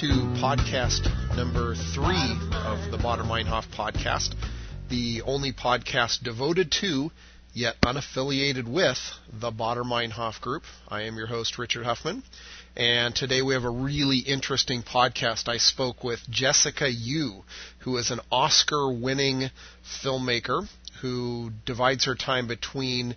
to 0.00 0.06
podcast 0.38 1.10
number 1.36 1.74
three 1.74 2.38
of 2.52 2.92
the 2.92 2.98
Baader 2.98 3.26
Meinhof 3.26 3.66
podcast, 3.74 4.32
the 4.88 5.22
only 5.22 5.52
podcast 5.52 6.22
devoted 6.22 6.70
to, 6.70 7.10
yet 7.52 7.80
unaffiliated 7.80 8.68
with, 8.68 8.98
the 9.32 9.50
Baader 9.50 9.82
Meinhof 9.82 10.40
Group. 10.40 10.62
I 10.86 11.02
am 11.02 11.16
your 11.16 11.26
host, 11.26 11.58
Richard 11.58 11.84
Huffman, 11.84 12.22
and 12.76 13.12
today 13.12 13.42
we 13.42 13.54
have 13.54 13.64
a 13.64 13.70
really 13.70 14.18
interesting 14.18 14.84
podcast. 14.84 15.48
I 15.48 15.56
spoke 15.56 16.04
with 16.04 16.20
Jessica 16.30 16.88
Yu, 16.88 17.42
who 17.80 17.96
is 17.96 18.12
an 18.12 18.20
Oscar 18.30 18.92
winning 18.92 19.50
filmmaker 20.04 20.68
who 21.00 21.50
divides 21.66 22.04
her 22.04 22.14
time 22.14 22.46
between 22.46 23.16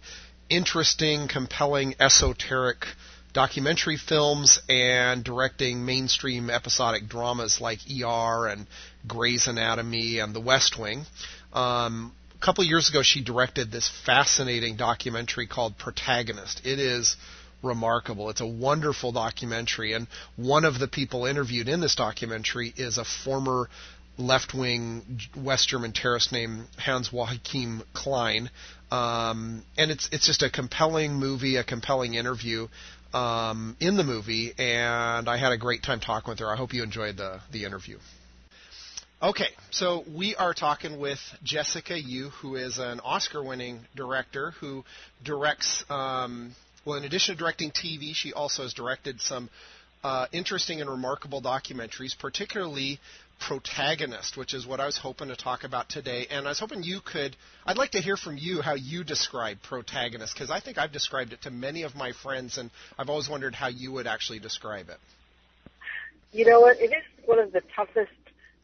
interesting, 0.50 1.28
compelling, 1.28 1.94
esoteric 2.00 2.88
documentary 3.34 3.98
films 3.98 4.60
and 4.68 5.24
directing 5.24 5.86
mainstream 5.86 6.50
episodic 6.50 7.08
dramas 7.08 7.62
like 7.62 7.80
ER 7.90 8.48
and 8.48 8.68
Grey's 9.08 9.48
Anatomy 9.48 10.20
and 10.20 10.36
The 10.36 10.42
West 10.42 10.78
Wing. 10.78 11.06
Um, 11.54 12.14
a 12.36 12.46
couple 12.46 12.64
years 12.64 12.90
ago, 12.90 13.02
she 13.04 13.24
directed 13.24 13.72
this 13.72 13.90
fascinating 14.06 14.76
documentary 14.76 15.48
called 15.48 15.78
Protagonist. 15.78 16.62
It 16.66 16.80
is 16.80 17.16
remarkable. 17.62 18.30
It's 18.30 18.42
a 18.42 18.48
wonderful 18.48 19.12
documentary, 19.12 19.94
and 19.94 20.08
one 20.36 20.66
of 20.66 20.80
the 20.80 20.88
people 20.88 21.26
interviewed 21.26 21.70
in 21.70 21.80
this 21.80 21.96
documentary 21.96 22.74
is 22.76 22.98
a 22.98 23.06
former 23.06 23.70
left-wing 24.18 25.20
West 25.38 25.70
German 25.70 25.94
terrorist 25.94 26.32
named 26.32 26.66
Hans 26.78 27.12
Joachim 27.14 27.84
Klein, 27.94 28.50
um, 28.92 29.64
and 29.78 29.92
it's 29.92 30.10
it's 30.12 30.26
just 30.26 30.42
a 30.42 30.50
compelling 30.50 31.14
movie, 31.14 31.56
a 31.56 31.64
compelling 31.64 32.16
interview 32.16 32.68
um, 33.14 33.76
in 33.80 33.98
the 33.98 34.04
movie, 34.04 34.54
and 34.58 35.28
I 35.28 35.38
had 35.38 35.52
a 35.52 35.58
great 35.58 35.84
time 35.84 36.00
talking 36.00 36.32
with 36.32 36.40
her. 36.40 36.52
I 36.52 36.56
hope 36.56 36.74
you 36.74 36.84
enjoyed 36.84 37.18
the 37.18 37.40
the 37.52 37.66
interview. 37.66 37.98
Okay, 39.24 39.50
so 39.70 40.04
we 40.16 40.36
are 40.36 40.54
talking 40.56 41.00
with 41.00 41.20
Jessica 41.44 42.00
Yu, 42.00 42.30
who 42.30 42.56
is 42.56 42.80
an 42.80 43.00
Oscar-winning 43.02 43.82
director 43.96 44.52
who 44.60 44.84
directs. 45.24 45.84
Um, 45.92 46.56
well, 46.86 46.98
in 46.98 47.04
addition 47.04 47.36
to 47.36 47.40
directing 47.40 47.70
TV, 47.70 48.16
she 48.16 48.34
also 48.34 48.64
has 48.64 48.74
directed 48.74 49.22
some 49.22 49.52
uh, 50.04 50.26
interesting 50.32 50.82
and 50.82 50.90
remarkable 50.90 51.40
documentaries, 51.40 52.18
particularly 52.18 53.00
protagonist, 53.42 54.38
which 54.38 54.54
is 54.54 54.66
what 54.66 54.80
I 54.80 54.86
was 54.86 54.98
hoping 54.98 55.28
to 55.30 55.36
talk 55.36 55.64
about 55.64 55.90
today. 55.90 56.28
And 56.30 56.46
I 56.46 56.52
was 56.52 56.60
hoping 56.60 56.84
you 56.84 57.02
could, 57.04 57.36
I'd 57.66 57.78
like 57.78 57.92
to 57.92 58.00
hear 58.00 58.16
from 58.16 58.38
you 58.38 58.62
how 58.62 58.76
you 58.76 59.04
describe 59.04 59.58
protagonist, 59.64 60.34
because 60.34 60.52
I 60.52 60.60
think 60.60 60.78
I've 60.78 60.92
described 60.92 61.34
it 61.34 61.42
to 61.44 61.52
many 61.52 61.84
of 61.84 61.96
my 61.96 62.14
friends, 62.24 62.58
and 62.58 62.70
I've 62.98 63.10
always 63.10 63.28
wondered 63.28 63.56
how 63.56 63.68
you 63.68 63.92
would 63.94 64.08
actually 64.08 64.40
describe 64.40 64.90
it. 64.90 64.98
You 66.32 66.46
know 66.46 66.62
what? 66.62 66.80
It 66.80 66.92
is 66.92 67.04
one 67.26 67.40
of 67.40 67.52
the 67.52 67.62
toughest 67.76 68.12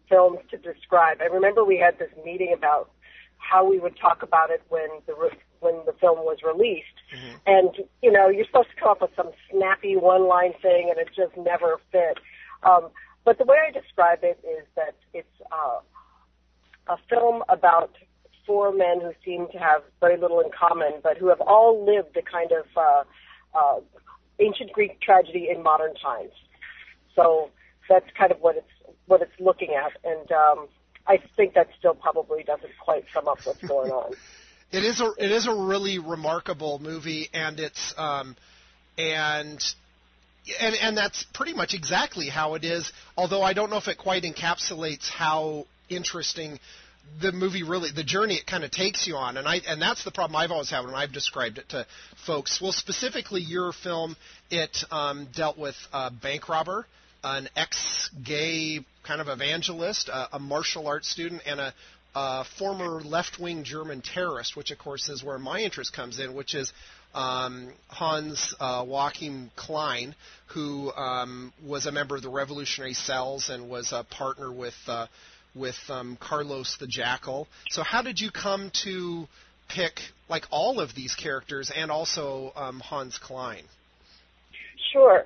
films 0.08 0.40
to 0.52 0.58
describe. 0.58 1.18
I 1.22 1.26
remember 1.26 1.66
we 1.66 1.78
had 1.78 2.00
this 2.00 2.12
meeting 2.24 2.54
about 2.54 2.90
how 3.38 3.70
we 3.70 3.80
would 3.80 3.98
talk 3.98 4.24
about 4.24 4.52
it 4.52 4.62
when 4.70 4.88
the 5.06 5.14
when 5.60 5.74
the 5.86 5.94
film 5.94 6.20
was 6.20 6.38
released, 6.44 6.86
mm-hmm. 7.14 7.36
and 7.46 7.88
you 8.02 8.12
know 8.12 8.30
you're 8.30 8.46
supposed 8.46 8.70
to 8.70 8.76
come 8.80 8.90
up 8.90 9.02
with 9.02 9.12
some 9.16 9.32
snappy 9.52 9.96
one-line 9.96 10.54
thing, 10.62 10.90
and 10.90 11.00
it 11.00 11.10
just 11.16 11.36
never 11.36 11.80
fit. 11.92 12.20
Um, 12.64 12.90
but 13.28 13.38
the 13.38 13.44
way 13.44 13.58
I 13.68 13.72
describe 13.78 14.20
it 14.24 14.40
is 14.42 14.66
that 14.78 14.96
it's 15.14 15.28
uh, 15.52 15.80
a 16.88 16.98
film 17.10 17.44
about 17.50 17.92
four 18.46 18.72
men 18.72 19.02
who 19.02 19.12
seem 19.26 19.50
to 19.52 19.58
have 19.58 19.82
very 20.00 20.18
little 20.18 20.40
in 20.40 20.50
common, 20.58 21.02
but 21.04 21.18
who 21.18 21.28
have 21.28 21.42
all 21.42 21.86
lived 21.86 22.16
a 22.16 22.22
kind 22.22 22.54
of 22.54 22.66
uh, 22.78 23.04
uh, 23.54 23.80
ancient 24.40 24.72
Greek 24.72 25.02
tragedy 25.02 25.50
in 25.54 25.62
modern 25.62 25.94
times. 25.96 26.32
So 27.18 27.50
that's 27.90 28.06
kind 28.18 28.32
of 28.32 28.40
what 28.40 28.56
it's 28.56 28.96
what 29.08 29.22
it's 29.22 29.38
looking 29.42 29.76
at, 29.76 29.92
and 30.10 30.32
um, 30.32 30.70
I 31.06 31.20
think 31.36 31.54
that 31.56 31.68
still 31.78 31.96
probably 31.96 32.44
doesn't 32.44 32.78
quite 32.80 33.04
sum 33.14 33.28
up 33.28 33.40
what's 33.44 33.62
going 33.62 33.92
on. 33.92 34.14
it 34.72 34.86
is 34.86 35.02
a 35.02 35.12
it 35.18 35.32
is 35.32 35.48
a 35.48 35.54
really 35.54 36.00
remarkable 36.00 36.80
movie, 36.80 37.28
and 37.34 37.60
it's 37.60 37.94
um, 37.98 38.38
and 38.98 39.62
and 40.60 40.76
and 40.76 40.98
that's 40.98 41.24
pretty 41.34 41.54
much 41.54 41.74
exactly 41.74 42.28
how 42.30 42.56
it 42.56 42.64
is. 42.64 42.92
Although 43.16 43.42
I 43.42 43.54
don't 43.54 43.70
know 43.70 43.78
if 43.78 43.88
it 43.88 43.98
quite 43.98 44.24
encapsulates 44.24 45.10
how 45.10 45.66
interesting 45.90 46.60
the 47.22 47.32
movie 47.32 47.64
really 47.64 47.90
the 47.92 48.04
journey 48.04 48.36
it 48.36 48.46
kind 48.46 48.64
of 48.64 48.72
takes 48.72 49.08
you 49.08 49.16
on 49.16 49.38
and 49.38 49.48
I 49.48 49.62
and 49.68 49.82
that's 49.82 50.04
the 50.04 50.12
problem 50.12 50.36
I've 50.36 50.52
always 50.52 50.70
had 50.70 50.86
when 50.86 50.94
I've 50.94 51.14
described 51.14 51.58
it 51.58 51.70
to 51.70 51.86
folks. 52.26 52.60
Well, 52.62 52.72
specifically 52.72 53.42
your 53.42 53.72
film, 53.72 54.18
it 54.52 54.78
um, 54.92 55.28
dealt 55.34 55.58
with 55.58 55.76
a 55.94 56.12
bank 56.12 56.50
robber, 56.50 56.86
an 57.24 57.50
ex-gay 57.56 58.86
kind 59.04 59.22
of 59.22 59.30
evangelist, 59.30 60.10
a, 60.10 60.36
a 60.36 60.40
martial 60.40 60.88
arts 60.88 61.10
student, 61.10 61.42
and 61.46 61.60
a, 61.60 61.74
a 62.16 62.44
former 62.60 63.02
left-wing 63.02 63.64
German 63.64 64.02
terrorist, 64.02 64.56
which 64.58 64.72
of 64.72 64.78
course 64.78 65.08
is 65.08 65.24
where 65.24 65.40
my 65.40 65.62
interest 65.62 65.94
comes 65.94 66.20
in, 66.20 66.34
which 66.34 66.56
is 66.56 66.74
um, 67.14 67.72
Hans 67.88 68.56
uh, 68.60 68.84
Joachim 68.88 69.52
Klein, 69.56 70.16
who 70.48 70.92
um, 70.94 71.54
was 71.66 71.86
a 71.86 71.92
member 71.92 72.16
of 72.16 72.22
the 72.22 72.30
Revolutionary 72.30 72.94
Cells 72.94 73.50
and 73.50 73.70
was 73.70 73.92
a 73.92 74.04
partner 74.04 74.52
with 74.52 74.76
uh, 74.88 75.08
with 75.56 75.78
um, 75.90 76.18
Carlos 76.20 76.78
the 76.80 76.88
Jackal. 76.88 77.48
So, 77.70 77.84
how 77.84 78.02
did 78.02 78.20
you 78.20 78.32
come 78.32 78.72
to 78.84 79.28
pick 79.68 80.00
like 80.30 80.46
all 80.52 80.80
of 80.80 80.94
these 80.96 81.16
characters 81.16 81.72
and 81.76 81.92
also 81.92 82.52
um, 82.56 82.80
Hans 82.80 83.18
Klein? 83.18 83.64
Sure. 84.94 85.26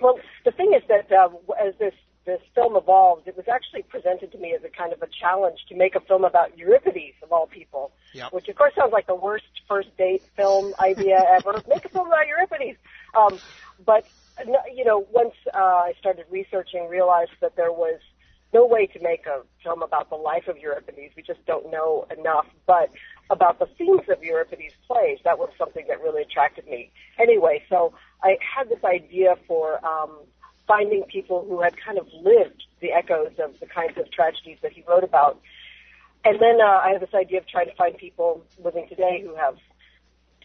Well, 0.00 0.18
the 0.44 0.50
thing 0.50 0.72
is 0.74 0.82
that 0.88 1.12
uh, 1.12 1.28
as 1.64 1.74
this 1.78 1.94
this 2.24 2.40
film 2.54 2.76
evolved, 2.76 3.26
it 3.26 3.36
was 3.36 3.48
actually 3.48 3.82
presented 3.82 4.30
to 4.32 4.38
me 4.38 4.54
as 4.54 4.62
a 4.64 4.68
kind 4.68 4.92
of 4.92 5.02
a 5.02 5.08
challenge 5.08 5.58
to 5.68 5.74
make 5.74 5.94
a 5.94 6.00
film 6.00 6.24
about 6.24 6.56
Euripides 6.56 7.16
of 7.22 7.32
all 7.32 7.46
people, 7.46 7.92
yep. 8.12 8.32
which 8.32 8.48
of 8.48 8.56
course 8.56 8.74
sounds 8.76 8.92
like 8.92 9.06
the 9.06 9.14
worst 9.14 9.44
first 9.68 9.96
date 9.96 10.22
film 10.36 10.72
idea 10.80 11.24
ever. 11.30 11.60
make 11.68 11.84
a 11.84 11.88
film 11.88 12.06
about 12.06 12.26
Euripides. 12.26 12.78
Um, 13.14 13.38
but 13.84 14.06
you 14.74 14.84
know, 14.84 15.06
once 15.12 15.34
uh, 15.54 15.58
I 15.58 15.94
started 15.98 16.26
researching, 16.30 16.88
realized 16.88 17.32
that 17.40 17.56
there 17.56 17.72
was 17.72 18.00
no 18.52 18.66
way 18.66 18.86
to 18.86 19.00
make 19.00 19.26
a 19.26 19.42
film 19.62 19.82
about 19.82 20.10
the 20.10 20.16
life 20.16 20.46
of 20.46 20.58
Euripides. 20.58 21.14
We 21.16 21.22
just 21.22 21.44
don't 21.46 21.70
know 21.70 22.06
enough. 22.16 22.46
But 22.66 22.90
about 23.30 23.58
the 23.58 23.66
themes 23.78 24.02
of 24.08 24.22
Euripides' 24.22 24.74
plays, 24.86 25.18
that 25.24 25.38
was 25.38 25.48
something 25.56 25.86
that 25.88 26.00
really 26.02 26.22
attracted 26.22 26.66
me. 26.66 26.90
Anyway, 27.18 27.64
so 27.68 27.94
I 28.22 28.36
had 28.40 28.68
this 28.68 28.84
idea 28.84 29.36
for 29.46 29.84
um, 29.84 30.18
finding 30.66 31.04
people 31.04 31.44
who 31.48 31.60
had 31.60 31.74
kind 31.76 31.98
of 31.98 32.06
lived 32.22 32.64
the 32.80 32.92
echoes 32.92 33.32
of 33.38 33.58
the 33.60 33.66
kinds 33.66 33.98
of 33.98 34.10
tragedies 34.10 34.58
that 34.62 34.72
he 34.72 34.82
wrote 34.88 35.04
about. 35.04 35.40
And 36.24 36.40
then 36.40 36.60
uh, 36.60 36.64
I 36.64 36.90
had 36.92 37.02
this 37.02 37.14
idea 37.14 37.38
of 37.38 37.48
trying 37.48 37.66
to 37.66 37.74
find 37.74 37.96
people 37.96 38.44
living 38.62 38.88
today 38.88 39.22
who 39.24 39.34
have 39.34 39.56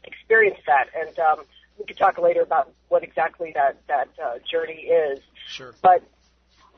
experienced 0.04 0.62
that. 0.66 0.88
And 0.96 1.18
um, 1.20 1.46
we 1.78 1.86
could 1.86 1.98
talk 1.98 2.18
later 2.18 2.42
about 2.42 2.72
what 2.90 3.04
exactly 3.04 3.52
that 3.54 3.78
that 3.88 4.10
uh, 4.24 4.40
journey 4.50 4.88
is. 4.90 5.20
Sure. 5.48 5.74
But 5.82 6.04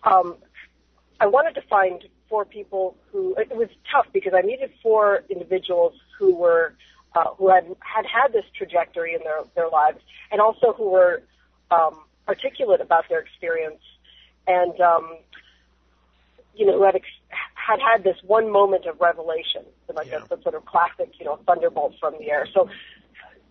um, 0.03 0.37
I 1.19 1.27
wanted 1.27 1.55
to 1.55 1.61
find 1.67 2.03
four 2.29 2.45
people 2.45 2.95
who 3.11 3.35
it 3.37 3.55
was 3.55 3.69
tough 3.91 4.07
because 4.13 4.33
I 4.35 4.41
needed 4.41 4.71
four 4.83 5.23
individuals 5.29 5.93
who 6.17 6.35
were 6.35 6.75
uh, 7.15 7.33
who 7.37 7.49
had 7.49 7.65
had 7.79 8.05
had 8.05 8.33
this 8.33 8.45
trajectory 8.55 9.13
in 9.13 9.21
their 9.23 9.41
their 9.55 9.69
lives, 9.69 9.99
and 10.31 10.41
also 10.41 10.73
who 10.73 10.89
were 10.89 11.23
um, 11.71 11.99
articulate 12.29 12.81
about 12.81 13.05
their 13.09 13.19
experience, 13.19 13.81
and 14.47 14.79
um, 14.79 15.17
you 16.55 16.65
know 16.65 16.77
who 16.77 16.85
had 16.85 16.95
ex- 16.95 17.25
had 17.67 17.79
had 17.79 18.03
this 18.03 18.17
one 18.25 18.51
moment 18.51 18.85
of 18.85 19.01
revelation, 19.01 19.63
like 19.93 20.07
yeah. 20.07 20.21
a, 20.29 20.35
a 20.35 20.41
sort 20.41 20.55
of 20.55 20.65
classic, 20.65 21.09
you 21.19 21.25
know, 21.25 21.39
thunderbolt 21.47 21.93
from 21.99 22.13
the 22.19 22.29
air. 22.29 22.47
So 22.53 22.69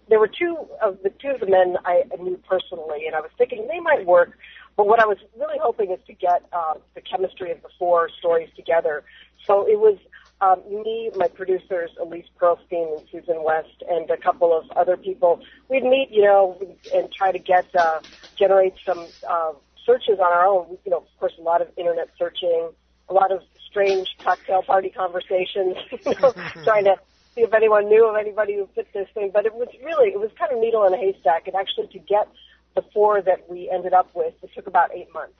there 0.08 0.20
were 0.20 0.28
two 0.28 0.56
of 0.80 0.98
the 1.02 1.10
two 1.10 1.30
of 1.34 1.40
the 1.40 1.46
men 1.46 1.76
I 1.84 2.04
knew 2.20 2.38
personally, 2.48 3.06
and 3.06 3.14
I 3.14 3.20
was 3.20 3.30
thinking 3.36 3.66
they 3.68 3.80
might 3.80 4.06
work. 4.06 4.38
But 4.76 4.86
what 4.86 5.00
I 5.00 5.06
was 5.06 5.18
really 5.36 5.58
hoping 5.60 5.90
is 5.90 5.98
to 6.06 6.12
get 6.12 6.46
uh, 6.52 6.74
the 6.94 7.00
chemistry 7.00 7.50
of 7.50 7.60
the 7.62 7.68
four 7.80 8.08
stories 8.20 8.48
together. 8.54 9.02
So 9.44 9.66
it 9.66 9.80
was 9.80 9.98
um, 10.40 10.62
me, 10.70 11.10
my 11.16 11.28
producers, 11.28 11.90
Elise 12.00 12.26
Pearlstein 12.40 12.98
and 12.98 13.08
Susan 13.10 13.42
West, 13.42 13.82
and 13.88 14.08
a 14.10 14.16
couple 14.16 14.56
of 14.56 14.70
other 14.76 14.96
people. 14.96 15.40
We'd 15.68 15.82
meet, 15.82 16.10
you 16.10 16.22
know, 16.22 16.60
and 16.94 17.12
try 17.12 17.32
to 17.32 17.38
get 17.38 17.66
uh, 17.76 18.00
generate 18.36 18.74
some 18.86 19.06
uh, 19.28 19.52
searches 19.84 20.18
on 20.20 20.32
our 20.32 20.46
own. 20.46 20.78
You 20.84 20.92
know, 20.92 20.98
of 20.98 21.18
course, 21.18 21.32
a 21.38 21.42
lot 21.42 21.60
of 21.60 21.68
internet 21.76 22.08
searching, 22.16 22.70
a 23.08 23.12
lot 23.12 23.32
of 23.32 23.42
strange 23.68 24.08
cocktail 24.20 24.62
party 24.62 24.90
conversations, 24.90 25.76
you 25.90 26.14
know, 26.20 26.32
trying 26.64 26.84
to 26.84 26.96
see 27.34 27.42
if 27.42 27.52
anyone 27.52 27.88
knew 27.88 28.06
of 28.06 28.16
anybody 28.16 28.54
who 28.54 28.68
fit 28.74 28.86
this 28.94 29.08
thing. 29.14 29.30
But 29.32 29.44
it 29.44 29.54
was 29.54 29.68
really, 29.84 30.10
it 30.10 30.20
was 30.20 30.30
kind 30.38 30.52
of 30.52 30.60
needle 30.60 30.86
in 30.86 30.94
a 30.94 30.98
haystack. 30.98 31.48
And 31.48 31.56
actually, 31.56 31.88
to 31.88 31.98
get 31.98 32.28
the 32.76 32.82
four 32.94 33.20
that 33.22 33.50
we 33.50 33.68
ended 33.72 33.92
up 33.92 34.08
with, 34.14 34.34
it 34.42 34.50
took 34.54 34.68
about 34.68 34.94
eight 34.94 35.12
months 35.12 35.34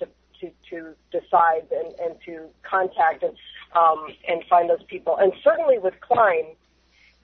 to 0.00 0.08
to, 0.40 0.50
to 0.68 0.94
decide 1.10 1.68
and, 1.70 1.94
and 2.00 2.16
to 2.26 2.48
contact 2.68 3.22
and 3.22 3.34
um, 3.74 4.08
and 4.28 4.42
find 4.44 4.68
those 4.68 4.82
people. 4.84 5.16
And 5.18 5.32
certainly 5.42 5.78
with 5.78 5.94
Klein, 6.00 6.44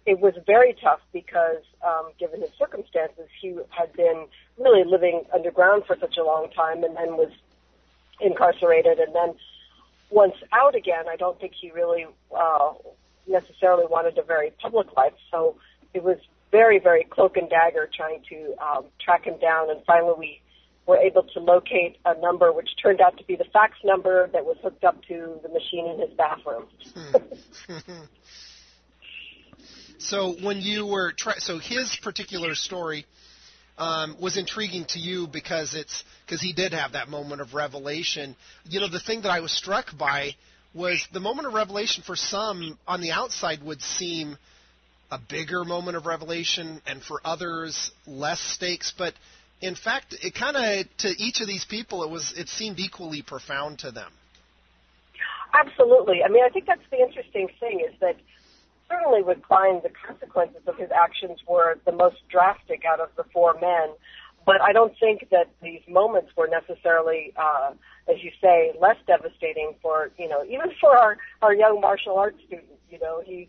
it 0.06 0.20
was 0.20 0.34
very 0.46 0.74
tough 0.82 1.00
because, 1.12 1.62
um, 1.86 2.10
given 2.18 2.40
his 2.40 2.50
circumstances, 2.58 3.28
he 3.40 3.56
had 3.70 3.92
been 3.92 4.26
really 4.58 4.84
living 4.84 5.24
underground 5.34 5.84
for 5.86 5.96
such 6.00 6.16
a 6.16 6.24
long 6.24 6.48
time, 6.50 6.82
and 6.82 6.96
then 6.96 7.16
was 7.16 7.30
incarcerated, 8.20 8.98
and 8.98 9.14
then 9.14 9.34
once 10.10 10.34
out 10.52 10.74
again, 10.74 11.04
I 11.08 11.16
don't 11.16 11.38
think 11.38 11.52
he 11.60 11.70
really 11.70 12.06
uh, 12.34 12.72
necessarily 13.26 13.84
wanted 13.86 14.16
a 14.18 14.22
very 14.22 14.50
public 14.58 14.96
life. 14.96 15.12
So 15.30 15.56
it 15.92 16.02
was 16.02 16.16
very, 16.50 16.78
very 16.78 17.04
cloak 17.04 17.36
and 17.36 17.48
dagger 17.50 17.88
trying 17.94 18.22
to 18.30 18.54
um, 18.64 18.84
track 18.98 19.24
him 19.24 19.38
down, 19.38 19.70
and 19.70 19.84
finally 19.84 20.14
we 20.18 20.40
were 20.88 20.96
able 20.96 21.22
to 21.22 21.38
locate 21.38 21.98
a 22.06 22.18
number 22.18 22.50
which 22.50 22.70
turned 22.82 23.02
out 23.02 23.16
to 23.18 23.24
be 23.24 23.36
the 23.36 23.44
fax 23.52 23.76
number 23.84 24.28
that 24.32 24.44
was 24.44 24.56
hooked 24.62 24.82
up 24.84 24.96
to 25.06 25.38
the 25.42 25.48
machine 25.50 25.86
in 25.86 26.00
his 26.00 26.10
bathroom. 26.16 26.64
so 29.98 30.34
when 30.42 30.62
you 30.62 30.86
were 30.86 31.12
tra- 31.12 31.40
so 31.40 31.58
his 31.58 31.94
particular 32.02 32.54
story 32.54 33.04
um, 33.76 34.16
was 34.18 34.38
intriguing 34.38 34.86
to 34.86 34.98
you 34.98 35.26
because 35.26 35.74
it's 35.74 36.04
because 36.24 36.40
he 36.40 36.54
did 36.54 36.72
have 36.72 36.92
that 36.92 37.10
moment 37.10 37.42
of 37.42 37.52
revelation. 37.52 38.34
You 38.64 38.80
know, 38.80 38.88
the 38.88 38.98
thing 38.98 39.20
that 39.22 39.30
I 39.30 39.40
was 39.40 39.52
struck 39.52 39.96
by 39.96 40.36
was 40.72 41.06
the 41.12 41.20
moment 41.20 41.46
of 41.46 41.52
revelation 41.52 42.02
for 42.02 42.16
some 42.16 42.78
on 42.88 43.02
the 43.02 43.12
outside 43.12 43.62
would 43.62 43.82
seem 43.82 44.38
a 45.10 45.18
bigger 45.18 45.64
moment 45.64 45.96
of 45.96 46.06
revelation, 46.06 46.82
and 46.86 47.02
for 47.02 47.20
others 47.24 47.90
less 48.06 48.40
stakes, 48.40 48.92
but 48.96 49.14
in 49.60 49.74
fact, 49.74 50.14
it 50.22 50.34
kind 50.34 50.56
of 50.56 50.96
to 50.98 51.08
each 51.18 51.40
of 51.40 51.46
these 51.46 51.64
people, 51.64 52.02
it 52.02 52.10
was 52.10 52.32
it 52.36 52.48
seemed 52.48 52.78
equally 52.78 53.22
profound 53.22 53.80
to 53.80 53.90
them. 53.90 54.12
Absolutely. 55.52 56.22
I 56.24 56.28
mean, 56.28 56.44
I 56.44 56.48
think 56.48 56.66
that's 56.66 56.82
the 56.90 56.98
interesting 56.98 57.48
thing 57.58 57.80
is 57.80 57.94
that 58.00 58.16
certainly 58.88 59.22
with 59.22 59.42
Klein, 59.42 59.80
the 59.82 59.90
consequences 59.90 60.62
of 60.66 60.76
his 60.76 60.90
actions 60.90 61.40
were 61.48 61.78
the 61.84 61.92
most 61.92 62.16
drastic 62.28 62.84
out 62.84 63.00
of 63.00 63.08
the 63.16 63.24
four 63.32 63.54
men. 63.60 63.94
But 64.46 64.62
I 64.62 64.72
don't 64.72 64.94
think 64.98 65.28
that 65.30 65.48
these 65.62 65.82
moments 65.88 66.30
were 66.36 66.48
necessarily, 66.48 67.34
uh, 67.36 67.72
as 68.08 68.22
you 68.22 68.30
say, 68.40 68.72
less 68.80 68.96
devastating 69.06 69.74
for 69.82 70.10
you 70.18 70.28
know 70.28 70.44
even 70.44 70.70
for 70.80 70.96
our 70.96 71.18
our 71.42 71.54
young 71.54 71.80
martial 71.80 72.16
arts 72.16 72.38
student. 72.46 72.68
You 72.90 72.98
know, 73.00 73.22
he 73.24 73.48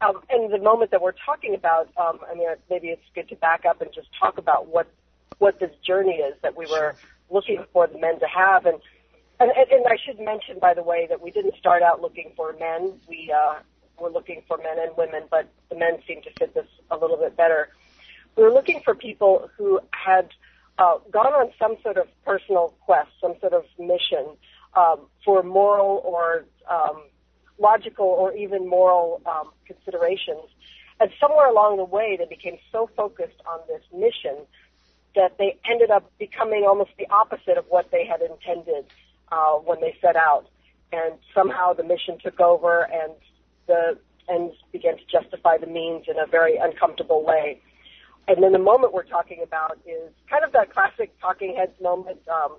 um, 0.00 0.20
and 0.30 0.52
the 0.52 0.58
moment 0.58 0.90
that 0.92 1.02
we're 1.02 1.14
talking 1.26 1.54
about, 1.54 1.88
um, 1.96 2.20
I 2.30 2.34
mean, 2.34 2.48
maybe 2.70 2.88
it's 2.88 3.02
good 3.14 3.28
to 3.28 3.36
back 3.36 3.64
up 3.68 3.80
and 3.82 3.92
just 3.92 4.08
talk 4.18 4.38
about 4.38 4.68
what 4.68 4.88
what 5.42 5.58
this 5.58 5.72
journey 5.84 6.18
is 6.28 6.34
that 6.42 6.56
we 6.56 6.66
were 6.66 6.94
looking 7.28 7.64
for 7.72 7.88
the 7.88 7.98
men 7.98 8.20
to 8.20 8.26
have. 8.26 8.64
And, 8.64 8.78
and, 9.40 9.50
and 9.50 9.84
I 9.88 9.96
should 10.06 10.20
mention, 10.20 10.60
by 10.60 10.72
the 10.72 10.84
way, 10.84 11.08
that 11.08 11.20
we 11.20 11.32
didn't 11.32 11.56
start 11.56 11.82
out 11.82 12.00
looking 12.00 12.30
for 12.36 12.54
men. 12.60 12.92
We 13.08 13.34
uh, 13.36 13.54
were 13.98 14.10
looking 14.10 14.42
for 14.46 14.56
men 14.58 14.78
and 14.78 14.96
women, 14.96 15.24
but 15.28 15.48
the 15.68 15.76
men 15.76 15.98
seemed 16.06 16.22
to 16.22 16.30
fit 16.38 16.54
this 16.54 16.68
a 16.92 16.96
little 16.96 17.16
bit 17.16 17.36
better. 17.36 17.70
We 18.36 18.44
were 18.44 18.52
looking 18.52 18.82
for 18.84 18.94
people 18.94 19.50
who 19.58 19.80
had 19.90 20.28
uh, 20.78 20.98
gone 21.10 21.32
on 21.32 21.50
some 21.58 21.74
sort 21.82 21.96
of 21.96 22.06
personal 22.24 22.74
quest, 22.86 23.10
some 23.20 23.34
sort 23.40 23.52
of 23.52 23.64
mission 23.80 24.36
um, 24.74 25.08
for 25.24 25.42
moral 25.42 26.02
or 26.04 26.44
um, 26.70 27.02
logical 27.58 28.06
or 28.06 28.32
even 28.36 28.68
moral 28.68 29.20
um, 29.26 29.50
considerations. 29.66 30.46
And 31.00 31.10
somewhere 31.20 31.48
along 31.48 31.78
the 31.78 31.84
way, 31.84 32.16
they 32.16 32.26
became 32.26 32.58
so 32.70 32.88
focused 32.96 33.40
on 33.44 33.58
this 33.66 33.82
mission 33.92 34.46
that 35.14 35.38
they 35.38 35.58
ended 35.70 35.90
up 35.90 36.10
becoming 36.18 36.64
almost 36.66 36.90
the 36.98 37.06
opposite 37.10 37.58
of 37.58 37.64
what 37.68 37.90
they 37.90 38.06
had 38.06 38.20
intended 38.22 38.86
uh, 39.30 39.54
when 39.54 39.80
they 39.80 39.96
set 40.00 40.16
out. 40.16 40.46
And 40.92 41.14
somehow 41.34 41.72
the 41.72 41.84
mission 41.84 42.18
took 42.22 42.40
over, 42.40 42.82
and 42.82 43.12
the 43.66 43.98
ends 44.28 44.54
began 44.72 44.96
to 44.96 45.04
justify 45.10 45.56
the 45.58 45.66
means 45.66 46.04
in 46.08 46.18
a 46.18 46.26
very 46.26 46.56
uncomfortable 46.56 47.24
way. 47.24 47.60
And 48.28 48.42
then 48.42 48.52
the 48.52 48.58
moment 48.58 48.92
we're 48.92 49.04
talking 49.04 49.42
about 49.42 49.78
is 49.86 50.12
kind 50.30 50.44
of 50.44 50.52
that 50.52 50.72
classic 50.72 51.18
talking 51.20 51.56
heads 51.56 51.72
moment. 51.80 52.20
Um, 52.28 52.56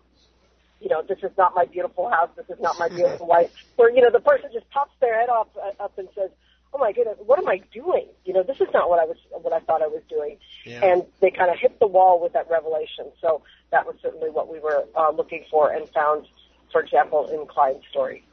you 0.81 0.89
know, 0.89 1.01
this 1.01 1.19
is 1.23 1.31
not 1.37 1.55
my 1.55 1.65
beautiful 1.65 2.09
house. 2.09 2.29
This 2.35 2.49
is 2.49 2.61
not 2.61 2.77
my 2.77 2.89
beautiful 2.95 3.27
wife. 3.27 3.51
Where 3.77 3.89
you 3.89 4.01
know 4.01 4.11
the 4.11 4.19
person 4.19 4.49
just 4.53 4.69
pops 4.71 4.91
their 4.99 5.17
head 5.19 5.29
off 5.29 5.47
uh, 5.55 5.83
up 5.83 5.97
and 5.97 6.09
says, 6.15 6.31
oh 6.73 6.77
my 6.79 6.91
goodness, 6.91 7.17
what 7.25 7.39
am 7.39 7.47
I 7.47 7.61
doing? 7.73 8.07
You 8.25 8.33
know, 8.33 8.43
this 8.43 8.59
is 8.59 8.67
not 8.73 8.89
what 8.89 8.99
I 8.99 9.05
was, 9.05 9.17
what 9.31 9.53
I 9.53 9.59
thought 9.59 9.81
I 9.81 9.87
was 9.87 10.01
doing. 10.09 10.37
Yeah. 10.65 10.83
And 10.83 11.03
they 11.21 11.29
kind 11.31 11.51
of 11.51 11.57
hit 11.59 11.79
the 11.79 11.87
wall 11.87 12.21
with 12.21 12.33
that 12.33 12.49
revelation. 12.49 13.05
So 13.21 13.41
that 13.71 13.85
was 13.85 13.95
certainly 14.01 14.29
what 14.29 14.51
we 14.51 14.59
were 14.59 14.85
uh, 14.95 15.11
looking 15.11 15.45
for 15.51 15.71
and 15.71 15.87
found, 15.89 16.27
for 16.71 16.81
example, 16.81 17.27
in 17.27 17.45
Klein's 17.47 17.83
story. 17.89 18.23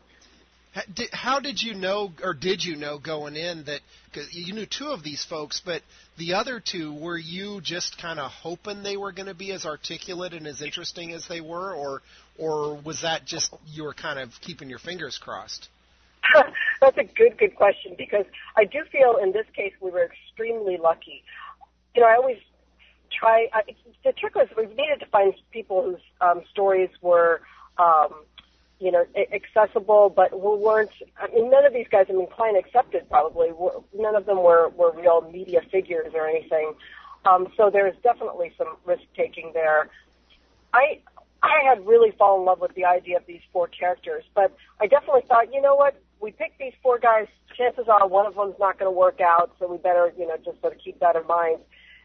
How 1.12 1.40
did 1.40 1.60
you 1.60 1.74
know, 1.74 2.12
or 2.22 2.32
did 2.32 2.62
you 2.62 2.76
know 2.76 2.98
going 2.98 3.34
in 3.34 3.64
that 3.64 3.80
cause 4.14 4.28
you 4.30 4.52
knew 4.52 4.66
two 4.66 4.90
of 4.90 5.02
these 5.02 5.24
folks, 5.24 5.60
but 5.64 5.82
the 6.16 6.34
other 6.34 6.60
two, 6.64 6.94
were 6.94 7.18
you 7.18 7.60
just 7.60 7.98
kind 7.98 8.20
of 8.20 8.30
hoping 8.30 8.84
they 8.84 8.96
were 8.96 9.10
going 9.10 9.26
to 9.26 9.34
be 9.34 9.50
as 9.50 9.66
articulate 9.66 10.32
and 10.32 10.46
as 10.46 10.62
interesting 10.62 11.10
as 11.10 11.26
they 11.26 11.40
were, 11.40 11.74
or 11.74 12.02
or 12.38 12.80
was 12.82 13.02
that 13.02 13.26
just 13.26 13.52
you 13.66 13.82
were 13.82 13.94
kind 13.94 14.20
of 14.20 14.30
keeping 14.42 14.70
your 14.70 14.78
fingers 14.78 15.18
crossed? 15.18 15.68
That's 16.80 16.96
a 16.96 17.04
good, 17.04 17.36
good 17.38 17.56
question 17.56 17.94
because 17.96 18.24
I 18.56 18.64
do 18.64 18.84
feel 18.90 19.16
in 19.22 19.32
this 19.32 19.46
case 19.54 19.72
we 19.80 19.90
were 19.90 20.04
extremely 20.04 20.78
lucky. 20.78 21.22
You 21.94 22.02
know, 22.02 22.08
I 22.08 22.16
always 22.16 22.38
try. 23.12 23.48
I, 23.52 23.62
the 24.04 24.12
trick 24.12 24.34
was 24.34 24.48
we 24.56 24.66
needed 24.66 25.00
to 25.00 25.06
find 25.06 25.34
people 25.50 25.82
whose 25.82 26.00
um, 26.20 26.42
stories 26.50 26.90
were, 27.02 27.42
um, 27.78 28.14
you 28.78 28.90
know, 28.90 29.04
accessible, 29.32 30.10
but 30.14 30.30
who 30.30 30.56
weren't. 30.56 30.90
I 31.18 31.28
mean, 31.34 31.50
none 31.50 31.66
of 31.66 31.74
these 31.74 31.88
guys. 31.90 32.06
I 32.08 32.12
mean, 32.12 32.28
Klein 32.28 32.56
accepted 32.56 33.08
probably. 33.10 33.52
Were, 33.52 33.82
none 33.94 34.16
of 34.16 34.24
them 34.24 34.42
were 34.42 34.70
were 34.70 34.92
real 34.92 35.28
media 35.30 35.60
figures 35.70 36.12
or 36.14 36.26
anything. 36.26 36.74
Um, 37.26 37.48
so 37.56 37.68
there's 37.70 37.96
definitely 38.02 38.52
some 38.56 38.76
risk 38.86 39.02
taking 39.14 39.50
there. 39.52 39.90
I 40.72 41.00
I 41.42 41.60
had 41.68 41.86
really 41.86 42.12
fallen 42.12 42.40
in 42.40 42.46
love 42.46 42.60
with 42.60 42.74
the 42.74 42.84
idea 42.84 43.18
of 43.18 43.26
these 43.26 43.40
four 43.52 43.68
characters, 43.68 44.24
but 44.34 44.54
I 44.80 44.86
definitely 44.86 45.22
thought, 45.28 45.52
you 45.52 45.60
know 45.60 45.74
what, 45.74 46.00
we 46.20 46.30
picked 46.32 46.58
these 46.58 46.74
four 46.82 46.98
guys. 46.98 47.26
Chances 47.56 47.86
are 47.88 48.06
one 48.06 48.26
of 48.26 48.34
them's 48.34 48.54
not 48.58 48.78
going 48.78 48.90
to 48.90 48.96
work 48.96 49.20
out, 49.20 49.50
so 49.58 49.70
we 49.70 49.78
better, 49.78 50.12
you 50.18 50.26
know, 50.26 50.36
just 50.44 50.60
sort 50.60 50.74
of 50.74 50.78
keep 50.82 51.00
that 51.00 51.16
in 51.16 51.26
mind. 51.26 51.58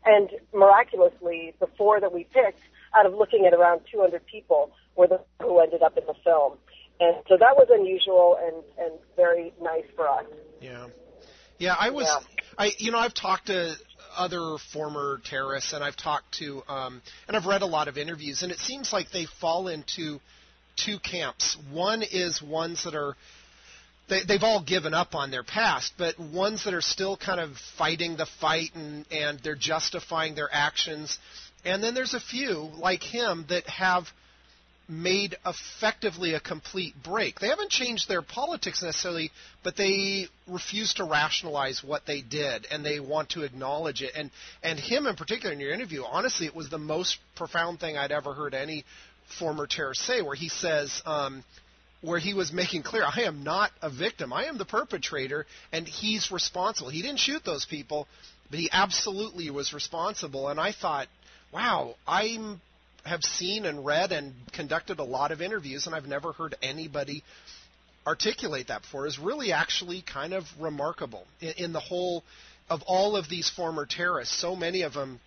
And 0.05 0.29
miraculously, 0.53 1.53
the 1.59 1.67
four 1.77 1.99
that 1.99 2.13
we 2.13 2.23
picked, 2.25 2.59
out 2.95 3.05
of 3.05 3.13
looking 3.13 3.45
at 3.45 3.53
around 3.53 3.81
200 3.91 4.25
people, 4.25 4.71
were 4.95 5.07
the 5.07 5.19
who 5.41 5.59
ended 5.59 5.81
up 5.81 5.97
in 5.97 6.05
the 6.05 6.13
film. 6.23 6.57
And 6.99 7.17
so 7.27 7.35
that 7.37 7.55
was 7.55 7.67
unusual 7.69 8.37
and 8.41 8.63
and 8.77 8.99
very 9.15 9.53
nice 9.61 9.83
for 9.95 10.07
us. 10.07 10.25
Yeah, 10.61 10.87
yeah. 11.57 11.75
I 11.77 11.89
was, 11.89 12.05
yeah. 12.05 12.43
I 12.57 12.71
you 12.77 12.91
know, 12.91 12.99
I've 12.99 13.13
talked 13.13 13.47
to 13.47 13.75
other 14.15 14.57
former 14.71 15.19
terrorists, 15.25 15.73
and 15.73 15.83
I've 15.83 15.97
talked 15.97 16.35
to, 16.39 16.63
um, 16.69 17.01
and 17.27 17.35
I've 17.35 17.45
read 17.45 17.63
a 17.63 17.65
lot 17.65 17.89
of 17.89 17.97
interviews, 17.97 18.43
and 18.43 18.51
it 18.51 18.59
seems 18.59 18.93
like 18.93 19.11
they 19.11 19.25
fall 19.25 19.67
into 19.67 20.21
two 20.77 20.99
camps. 20.99 21.57
One 21.71 22.01
is 22.01 22.41
ones 22.41 22.83
that 22.85 22.95
are 22.95 23.15
they, 24.07 24.23
they've 24.27 24.43
all 24.43 24.63
given 24.63 24.93
up 24.93 25.15
on 25.15 25.31
their 25.31 25.43
past, 25.43 25.93
but 25.97 26.19
ones 26.19 26.65
that 26.65 26.73
are 26.73 26.81
still 26.81 27.17
kind 27.17 27.39
of 27.39 27.51
fighting 27.77 28.17
the 28.17 28.27
fight 28.39 28.71
and, 28.75 29.05
and 29.11 29.39
they're 29.43 29.55
justifying 29.55 30.35
their 30.35 30.49
actions. 30.51 31.17
And 31.63 31.83
then 31.83 31.93
there's 31.93 32.13
a 32.13 32.19
few, 32.19 32.69
like 32.77 33.01
him, 33.01 33.45
that 33.49 33.67
have 33.67 34.05
made 34.87 35.35
effectively 35.45 36.35
a 36.35 36.39
complete 36.39 36.93
break. 37.03 37.39
They 37.39 37.47
haven't 37.47 37.71
changed 37.71 38.07
their 38.07 38.21
politics 38.21 38.83
necessarily, 38.83 39.31
but 39.63 39.75
they 39.75 40.27
refuse 40.47 40.93
to 40.95 41.05
rationalize 41.05 41.83
what 41.83 42.05
they 42.05 42.21
did 42.21 42.67
and 42.69 42.85
they 42.85 42.99
want 42.99 43.29
to 43.29 43.41
acknowledge 43.41 44.03
it. 44.03 44.11
And 44.15 44.29
and 44.61 44.79
him 44.79 45.07
in 45.07 45.15
particular 45.15 45.51
in 45.53 45.59
your 45.59 45.71
interview, 45.71 46.03
honestly, 46.03 46.45
it 46.45 46.55
was 46.55 46.69
the 46.69 46.77
most 46.77 47.17
profound 47.35 47.79
thing 47.79 47.97
I'd 47.97 48.11
ever 48.11 48.33
heard 48.33 48.53
any 48.53 48.85
former 49.39 49.65
terrorist 49.65 50.01
say, 50.01 50.21
where 50.21 50.35
he 50.35 50.49
says, 50.49 51.01
um, 51.05 51.43
where 52.05 52.19
he 52.19 52.33
was 52.33 52.53
making 52.53 52.83
clear, 52.83 53.03
I 53.03 53.21
am 53.21 53.43
not 53.43 53.71
a 53.81 53.89
victim. 53.89 54.31
I 54.31 54.45
am 54.45 54.57
the 54.57 54.65
perpetrator, 54.65 55.45
and 55.71 55.87
he's 55.87 56.31
responsible. 56.31 56.89
He 56.89 57.01
didn't 57.01 57.19
shoot 57.19 57.43
those 57.43 57.65
people, 57.65 58.07
but 58.49 58.59
he 58.59 58.69
absolutely 58.71 59.49
was 59.49 59.73
responsible. 59.73 60.49
And 60.49 60.59
I 60.59 60.71
thought, 60.71 61.07
wow, 61.51 61.95
I 62.07 62.37
have 63.05 63.23
seen 63.23 63.65
and 63.65 63.85
read 63.85 64.11
and 64.11 64.33
conducted 64.53 64.99
a 64.99 65.03
lot 65.03 65.31
of 65.31 65.41
interviews, 65.41 65.87
and 65.87 65.95
I've 65.95 66.07
never 66.07 66.31
heard 66.33 66.55
anybody 66.61 67.23
articulate 68.05 68.67
that 68.67 68.83
before. 68.83 69.07
Is 69.07 69.19
really 69.19 69.51
actually 69.51 70.01
kind 70.01 70.33
of 70.33 70.43
remarkable 70.59 71.25
in, 71.41 71.53
in 71.57 71.73
the 71.73 71.79
whole 71.79 72.23
of 72.69 72.81
all 72.87 73.15
of 73.15 73.29
these 73.29 73.49
former 73.49 73.85
terrorists. 73.85 74.39
So 74.39 74.55
many 74.55 74.83
of 74.83 74.93
them 74.93 75.19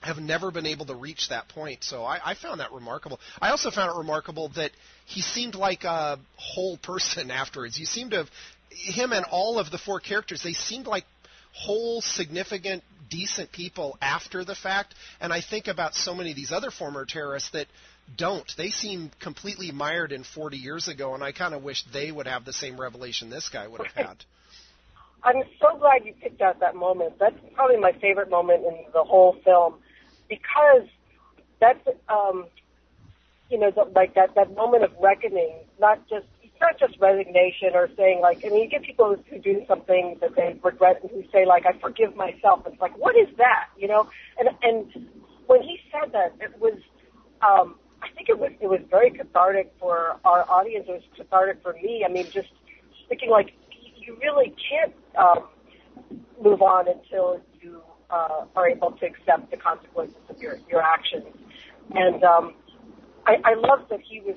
have 0.00 0.18
never 0.18 0.50
been 0.50 0.66
able 0.66 0.86
to 0.86 0.94
reach 0.94 1.28
that 1.28 1.48
point. 1.48 1.82
So 1.82 2.04
I, 2.04 2.20
I 2.24 2.34
found 2.34 2.60
that 2.60 2.72
remarkable. 2.72 3.18
I 3.40 3.50
also 3.50 3.70
found 3.70 3.94
it 3.94 3.98
remarkable 3.98 4.50
that 4.56 4.70
he 5.06 5.20
seemed 5.20 5.54
like 5.54 5.84
a 5.84 6.18
whole 6.36 6.76
person 6.76 7.30
afterwards. 7.30 7.78
You 7.78 7.86
seemed 7.86 8.12
to 8.12 8.18
have 8.18 8.30
him 8.70 9.12
and 9.12 9.24
all 9.30 9.58
of 9.58 9.70
the 9.70 9.78
four 9.78 10.00
characters. 10.00 10.42
They 10.42 10.52
seemed 10.52 10.86
like 10.86 11.04
whole, 11.52 12.00
significant, 12.00 12.84
decent 13.10 13.50
people 13.50 13.98
after 14.00 14.44
the 14.44 14.54
fact. 14.54 14.94
And 15.20 15.32
I 15.32 15.40
think 15.40 15.66
about 15.66 15.94
so 15.94 16.14
many 16.14 16.30
of 16.30 16.36
these 16.36 16.52
other 16.52 16.70
former 16.70 17.04
terrorists 17.04 17.50
that 17.50 17.66
don't. 18.16 18.50
They 18.56 18.70
seem 18.70 19.10
completely 19.20 19.72
mired 19.72 20.12
in 20.12 20.24
40 20.24 20.56
years 20.56 20.88
ago, 20.88 21.14
and 21.14 21.22
I 21.22 21.32
kind 21.32 21.54
of 21.54 21.62
wish 21.62 21.82
they 21.92 22.10
would 22.12 22.26
have 22.26 22.44
the 22.44 22.52
same 22.52 22.80
revelation 22.80 23.30
this 23.30 23.48
guy 23.48 23.66
would 23.66 23.86
have 23.86 24.06
had. 24.06 24.24
I'm 25.22 25.42
so 25.60 25.76
glad 25.78 26.04
you 26.04 26.14
picked 26.14 26.40
out 26.40 26.60
that 26.60 26.76
moment. 26.76 27.14
That's 27.18 27.34
probably 27.54 27.76
my 27.76 27.92
favorite 28.00 28.30
moment 28.30 28.64
in 28.64 28.84
the 28.92 29.02
whole 29.02 29.36
film 29.44 29.74
because 30.28 30.88
that's 31.60 31.86
um, 32.08 32.46
you 33.50 33.58
know, 33.58 33.70
the, 33.70 33.84
like 33.94 34.14
that 34.14 34.34
that 34.36 34.54
moment 34.56 34.84
of 34.84 34.92
reckoning, 35.00 35.54
not 35.80 36.08
just 36.08 36.26
it's 36.42 36.54
not 36.60 36.78
just 36.78 36.98
resignation 37.00 37.70
or 37.74 37.88
saying 37.96 38.20
like, 38.20 38.40
I 38.44 38.50
mean, 38.50 38.64
you 38.64 38.68
get 38.70 38.82
people 38.82 39.16
who 39.30 39.38
do 39.38 39.64
something 39.68 40.16
that 40.20 40.36
they 40.36 40.58
regret 40.62 41.00
and 41.02 41.10
who 41.10 41.24
say 41.32 41.46
like, 41.46 41.64
I 41.66 41.78
forgive 41.80 42.16
myself. 42.16 42.62
It's 42.66 42.80
like, 42.80 42.96
what 42.98 43.16
is 43.16 43.28
that, 43.38 43.68
you 43.78 43.88
know? 43.88 44.08
And 44.38 44.48
and 44.62 45.08
when 45.46 45.62
he 45.62 45.78
said 45.92 46.12
that, 46.12 46.34
it 46.40 46.58
was. 46.60 46.78
um 47.42 47.76
I 48.00 48.08
think 48.14 48.28
it 48.28 48.38
was 48.38 48.52
it 48.60 48.68
was 48.68 48.80
very 48.90 49.10
cathartic 49.10 49.72
for 49.80 50.20
our 50.24 50.48
audience. 50.48 50.86
It 50.88 50.92
was 50.92 51.02
cathartic 51.16 51.62
for 51.62 51.72
me. 51.74 52.04
I 52.08 52.12
mean, 52.12 52.30
just 52.30 52.48
thinking 53.08 53.28
like 53.30 53.52
you 53.96 54.16
really 54.22 54.54
can't 54.70 54.94
um, 55.18 55.48
move 56.42 56.62
on 56.62 56.86
until 56.88 57.40
you 57.60 57.82
uh, 58.10 58.44
are 58.56 58.68
able 58.68 58.92
to 58.92 59.06
accept 59.06 59.50
the 59.50 59.56
consequences 59.56 60.16
of 60.28 60.40
your 60.40 60.58
your 60.70 60.82
actions. 60.82 61.26
And 61.94 62.22
um, 62.24 62.54
I, 63.26 63.36
I 63.44 63.54
love 63.54 63.88
that 63.90 64.00
he 64.00 64.20
was, 64.20 64.36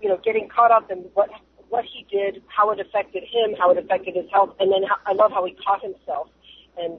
you 0.00 0.08
know, 0.08 0.18
getting 0.24 0.48
caught 0.48 0.70
up 0.70 0.90
in 0.90 0.98
what 1.14 1.30
what 1.68 1.84
he 1.84 2.06
did, 2.10 2.42
how 2.48 2.70
it 2.70 2.80
affected 2.80 3.22
him, 3.22 3.54
how 3.58 3.70
it 3.70 3.78
affected 3.78 4.16
his 4.16 4.26
health, 4.32 4.54
and 4.58 4.72
then 4.72 4.82
how, 4.82 4.96
I 5.06 5.12
love 5.12 5.30
how 5.30 5.44
he 5.44 5.52
caught 5.54 5.82
himself 5.82 6.28
and 6.76 6.98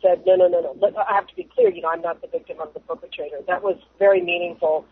said, 0.00 0.22
no, 0.26 0.36
no, 0.36 0.48
no, 0.48 0.60
no. 0.60 0.76
But 0.78 0.96
I 0.96 1.14
have 1.14 1.26
to 1.26 1.36
be 1.36 1.44
clear. 1.44 1.70
You 1.70 1.82
know, 1.82 1.88
I'm 1.88 2.00
not 2.00 2.22
the 2.22 2.28
victim. 2.28 2.56
I'm 2.60 2.68
the 2.72 2.80
perpetrator. 2.80 3.38
That 3.46 3.62
was 3.62 3.76
very 3.98 4.22
meaningful, 4.22 4.86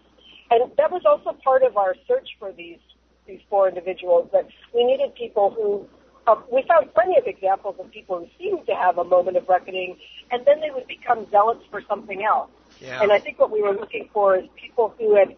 and 0.51 0.71
that 0.77 0.91
was 0.91 1.03
also 1.07 1.37
part 1.43 1.63
of 1.63 1.77
our 1.77 1.95
search 2.07 2.29
for 2.39 2.53
these 2.53 2.79
these 3.27 3.41
four 3.49 3.69
individuals. 3.69 4.29
That 4.33 4.49
we 4.75 4.85
needed 4.85 5.15
people 5.15 5.51
who. 5.51 5.89
Uh, 6.27 6.37
we 6.51 6.65
found 6.67 6.93
plenty 6.95 7.19
of 7.19 7.27
examples 7.27 7.77
of 7.79 7.91
people 7.91 8.19
who 8.19 8.29
seemed 8.39 8.67
to 8.67 8.75
have 8.75 8.97
a 8.99 9.05
moment 9.05 9.37
of 9.37 9.47
reckoning, 9.49 9.97
and 10.31 10.45
then 10.47 10.61
they 10.61 10.71
would 10.71 10.87
become 10.87 11.27
zealots 11.31 11.65
for 11.71 11.83
something 11.89 12.25
else. 12.25 12.51
Yeah. 12.81 13.03
And 13.03 13.13
I 13.13 13.19
think 13.19 13.39
what 13.39 13.51
we 13.51 13.61
were 13.61 13.75
looking 13.75 14.09
for 14.13 14.37
is 14.37 14.45
people 14.57 14.95
who 14.99 15.15
had 15.17 15.37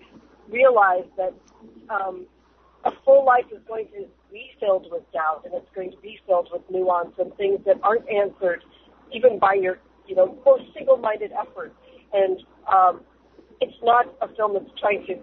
realized 0.48 1.08
that 1.16 1.34
um, 1.90 2.26
a 2.84 2.92
full 3.04 3.24
life 3.24 3.46
is 3.52 3.58
going 3.66 3.88
to 3.88 4.06
be 4.32 4.52
filled 4.60 4.86
with 4.92 5.02
doubt, 5.12 5.42
and 5.44 5.54
it's 5.54 5.68
going 5.74 5.90
to 5.90 5.96
be 5.98 6.20
filled 6.26 6.48
with 6.52 6.62
nuance 6.70 7.14
and 7.18 7.34
things 7.36 7.60
that 7.66 7.78
aren't 7.82 8.08
answered 8.08 8.62
even 9.12 9.38
by 9.38 9.54
your, 9.54 9.78
you 10.06 10.14
know, 10.14 10.38
most 10.44 10.64
single-minded 10.74 11.32
effort. 11.32 11.72
And 12.12 12.42
um, 12.72 13.00
it's 13.60 13.76
not 13.82 14.06
a 14.20 14.28
film 14.36 14.54
that's 14.54 14.70
trying 14.78 15.04
to, 15.06 15.18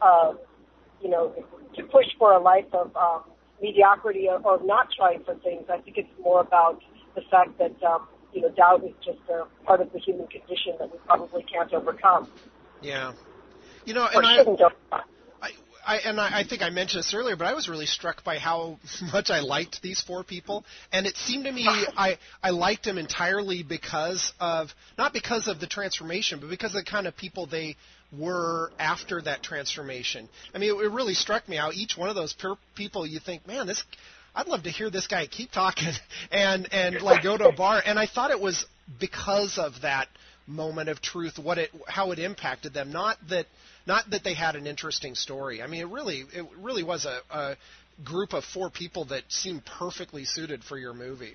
uh, 0.00 0.34
you 1.02 1.10
know, 1.10 1.34
to 1.76 1.82
push 1.84 2.06
for 2.18 2.32
a 2.32 2.40
life 2.40 2.66
of 2.72 2.94
um, 2.96 3.24
mediocrity 3.60 4.28
or, 4.28 4.40
or 4.40 4.62
not 4.64 4.88
trying 4.96 5.24
for 5.24 5.34
things. 5.36 5.64
I 5.70 5.78
think 5.78 5.98
it's 5.98 6.08
more 6.22 6.40
about 6.40 6.80
the 7.14 7.22
fact 7.30 7.58
that 7.58 7.82
um, 7.82 8.06
you 8.32 8.42
know 8.42 8.50
doubt 8.50 8.84
is 8.84 8.92
just 9.04 9.18
a 9.30 9.44
part 9.64 9.80
of 9.80 9.92
the 9.92 9.98
human 9.98 10.26
condition 10.26 10.74
that 10.78 10.92
we 10.92 10.98
probably 11.06 11.44
can't 11.44 11.72
overcome. 11.72 12.30
Yeah. 12.82 13.12
You 13.84 13.94
know, 13.94 14.06
and 14.12 14.26
I. 14.26 14.44
I, 14.92 15.50
I 15.86 15.98
and 15.98 16.20
I, 16.20 16.40
I 16.40 16.44
think 16.44 16.62
I 16.62 16.70
mentioned 16.70 17.04
this 17.04 17.14
earlier, 17.14 17.36
but 17.36 17.46
I 17.46 17.54
was 17.54 17.68
really 17.68 17.86
struck 17.86 18.24
by 18.24 18.38
how 18.38 18.80
much 19.12 19.30
I 19.30 19.40
liked 19.40 19.80
these 19.82 20.00
four 20.00 20.24
people, 20.24 20.64
and 20.92 21.06
it 21.06 21.16
seemed 21.16 21.44
to 21.44 21.52
me 21.52 21.66
I 21.96 22.18
I 22.42 22.50
liked 22.50 22.84
them 22.84 22.98
entirely 22.98 23.62
because 23.62 24.32
of 24.40 24.74
not 24.98 25.12
because 25.12 25.46
of 25.46 25.60
the 25.60 25.66
transformation, 25.66 26.40
but 26.40 26.50
because 26.50 26.74
of 26.74 26.84
the 26.84 26.90
kind 26.90 27.06
of 27.06 27.16
people 27.16 27.46
they 27.46 27.76
were 28.16 28.70
after 28.78 29.20
that 29.22 29.42
transformation. 29.42 30.28
I 30.54 30.58
mean, 30.58 30.76
it, 30.76 30.84
it 30.84 30.90
really 30.90 31.14
struck 31.14 31.48
me 31.48 31.56
how 31.56 31.72
each 31.72 31.96
one 31.96 32.08
of 32.08 32.14
those 32.14 32.32
per- 32.32 32.56
people 32.74 33.06
you 33.06 33.20
think, 33.20 33.46
man, 33.46 33.66
this 33.66 33.82
I'd 34.34 34.48
love 34.48 34.64
to 34.64 34.70
hear 34.70 34.90
this 34.90 35.06
guy 35.06 35.26
keep 35.26 35.50
talking 35.50 35.92
and 36.30 36.72
and 36.72 37.00
like 37.00 37.22
go 37.22 37.36
to 37.36 37.48
a 37.48 37.52
bar, 37.52 37.82
and 37.84 37.98
I 37.98 38.06
thought 38.06 38.30
it 38.30 38.40
was 38.40 38.66
because 39.00 39.58
of 39.58 39.82
that 39.82 40.08
moment 40.46 40.88
of 40.88 41.00
truth, 41.00 41.38
what 41.38 41.58
it 41.58 41.70
how 41.88 42.12
it 42.12 42.18
impacted 42.18 42.74
them, 42.74 42.92
not 42.92 43.16
that 43.30 43.46
not 43.86 44.10
that 44.10 44.24
they 44.24 44.34
had 44.34 44.54
an 44.56 44.66
interesting 44.66 45.14
story. 45.14 45.62
I 45.62 45.66
mean, 45.66 45.80
it 45.80 45.88
really 45.88 46.24
it 46.32 46.46
really 46.58 46.82
was 46.82 47.06
a, 47.06 47.20
a 47.30 47.56
group 48.04 48.34
of 48.34 48.44
four 48.44 48.70
people 48.70 49.06
that 49.06 49.22
seemed 49.28 49.64
perfectly 49.64 50.24
suited 50.24 50.62
for 50.62 50.78
your 50.78 50.92
movie. 50.92 51.34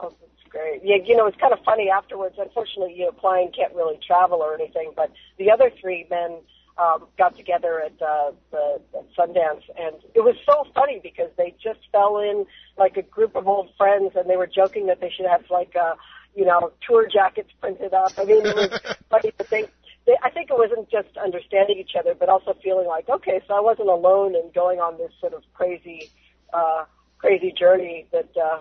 Um, 0.00 0.14
Great. 0.48 0.80
Yeah, 0.82 0.96
you 1.04 1.16
know, 1.16 1.26
it's 1.26 1.36
kind 1.38 1.52
of 1.52 1.58
funny 1.64 1.90
afterwards. 1.90 2.36
Unfortunately, 2.38 2.94
you 2.96 3.06
know, 3.06 3.12
Klein 3.12 3.50
can't 3.54 3.74
really 3.74 3.98
travel 4.06 4.38
or 4.38 4.54
anything, 4.54 4.92
but 4.96 5.12
the 5.38 5.50
other 5.50 5.70
three 5.80 6.06
men 6.10 6.38
um, 6.78 7.06
got 7.18 7.36
together 7.36 7.80
at 7.80 8.00
uh, 8.00 8.32
the 8.50 8.80
at 8.96 9.04
Sundance, 9.16 9.64
and 9.76 9.96
it 10.14 10.20
was 10.20 10.36
so 10.46 10.64
funny 10.74 11.00
because 11.02 11.30
they 11.36 11.54
just 11.62 11.80
fell 11.92 12.18
in 12.18 12.46
like 12.78 12.96
a 12.96 13.02
group 13.02 13.36
of 13.36 13.48
old 13.48 13.70
friends, 13.76 14.12
and 14.14 14.30
they 14.30 14.36
were 14.36 14.46
joking 14.46 14.86
that 14.86 15.00
they 15.00 15.10
should 15.10 15.26
have 15.26 15.44
like 15.50 15.74
uh, 15.76 15.94
you 16.34 16.44
know 16.44 16.72
tour 16.86 17.08
jackets 17.12 17.50
printed 17.60 17.92
up. 17.92 18.12
I 18.16 18.24
mean, 18.24 18.46
it 18.46 18.54
was 18.54 18.96
funny 19.10 19.32
to 19.38 19.44
think. 19.44 19.70
They, 20.06 20.16
I 20.22 20.30
think 20.30 20.50
it 20.50 20.56
wasn't 20.56 20.88
just 20.88 21.16
understanding 21.22 21.78
each 21.78 21.96
other, 21.98 22.14
but 22.14 22.28
also 22.28 22.54
feeling 22.62 22.86
like, 22.86 23.08
okay, 23.08 23.42
so 23.46 23.54
I 23.54 23.60
wasn't 23.60 23.88
alone 23.88 24.34
in 24.34 24.50
going 24.54 24.78
on 24.78 24.96
this 24.96 25.12
sort 25.20 25.34
of 25.34 25.42
crazy, 25.52 26.10
uh, 26.52 26.84
crazy 27.18 27.52
journey 27.52 28.06
that. 28.12 28.30
Uh, 28.36 28.60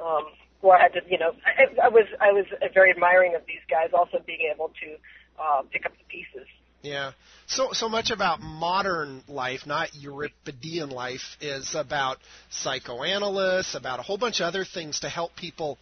um, 0.00 0.26
where 0.60 0.78
I 0.78 0.82
had 0.82 0.92
to, 0.94 1.00
you 1.08 1.18
know, 1.18 1.32
I, 1.44 1.86
I 1.86 1.88
was 1.88 2.06
I 2.20 2.32
was 2.32 2.46
very 2.74 2.90
admiring 2.90 3.34
of 3.34 3.42
these 3.46 3.62
guys, 3.70 3.90
also 3.92 4.18
being 4.26 4.50
able 4.52 4.68
to 4.68 5.42
uh, 5.42 5.62
pick 5.70 5.86
up 5.86 5.92
the 5.92 6.04
pieces. 6.08 6.48
Yeah. 6.82 7.12
So 7.46 7.72
so 7.72 7.88
much 7.88 8.10
about 8.10 8.40
modern 8.40 9.22
life, 9.28 9.66
not 9.66 9.90
Euripidean 9.94 10.90
life, 10.90 11.36
is 11.40 11.74
about 11.74 12.18
psychoanalysts, 12.50 13.74
about 13.74 13.98
a 13.98 14.02
whole 14.02 14.18
bunch 14.18 14.40
of 14.40 14.46
other 14.46 14.64
things 14.64 15.00
to 15.00 15.08
help 15.08 15.34
people 15.36 15.78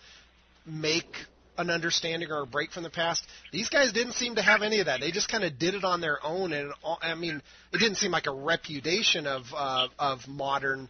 make 0.65 1.17
an 1.59 1.71
understanding 1.71 2.31
or 2.31 2.43
a 2.43 2.47
break 2.47 2.71
from 2.71 2.83
the 2.83 2.91
past. 2.91 3.27
These 3.53 3.69
guys 3.69 3.93
didn't 3.93 4.13
seem 4.13 4.35
to 4.35 4.43
have 4.43 4.63
any 4.63 4.81
of 4.81 4.87
that. 4.87 5.01
They 5.01 5.11
just 5.11 5.31
kind 5.31 5.45
of 5.45 5.59
did 5.59 5.75
it 5.75 5.85
on 5.85 6.01
their 6.01 6.19
own, 6.25 6.53
and 6.53 6.73
all, 6.83 6.99
I 7.03 7.15
mean, 7.15 7.43
it 7.73 7.79
didn't 7.79 7.97
seem 7.97 8.11
like 8.11 8.27
a 8.27 8.35
repudiation 8.35 9.27
of 9.27 9.45
uh, 9.57 9.89
of 9.99 10.27
modern 10.29 10.89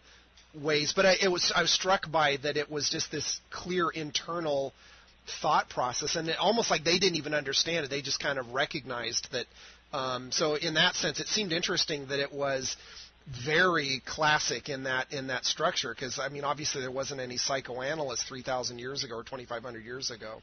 ways. 0.63 0.93
But 0.95 1.07
I, 1.07 1.15
it 1.21 1.29
was 1.29 1.53
I 1.55 1.63
was 1.63 1.71
struck 1.71 2.11
by 2.11 2.37
that 2.43 2.57
it 2.57 2.71
was 2.71 2.89
just 2.89 3.11
this 3.11 3.41
clear 3.51 3.91
internal 3.91 4.73
thought 5.43 5.69
process, 5.69 6.17
and 6.17 6.29
it, 6.29 6.37
almost 6.39 6.71
like 6.71 6.85
they 6.85 6.99
didn't 6.99 7.17
even 7.17 7.35
understand 7.35 7.85
it. 7.85 7.89
They 7.89 8.03
just 8.03 8.21
kind 8.21 8.39
of 8.39 8.53
recognized 8.53 9.29
that. 9.33 9.47
Um, 9.93 10.33
so 10.33 10.57
in 10.57 10.75
that 10.75 10.97
sense, 10.97 11.21
it 11.21 11.29
seemed 11.29 11.53
interesting 11.53 12.07
that 12.09 12.19
it 12.19 12.33
was 12.33 12.77
very 13.47 14.03
classic 14.07 14.69
in 14.69 14.85
that 14.85 15.13
in 15.13 15.29
that 15.29 15.45
structure 15.45 15.93
because 15.93 16.19
I 16.19 16.29
mean 16.29 16.45
obviously 16.45 16.81
there 16.81 16.93
wasn't 16.93 17.21
any 17.21 17.37
psychoanalyst 17.37 18.25
3,000 18.29 18.79
years 18.79 19.03
ago 19.03 19.17
or 19.17 19.25
2,500 19.25 19.85
years 19.85 20.11
ago. 20.11 20.43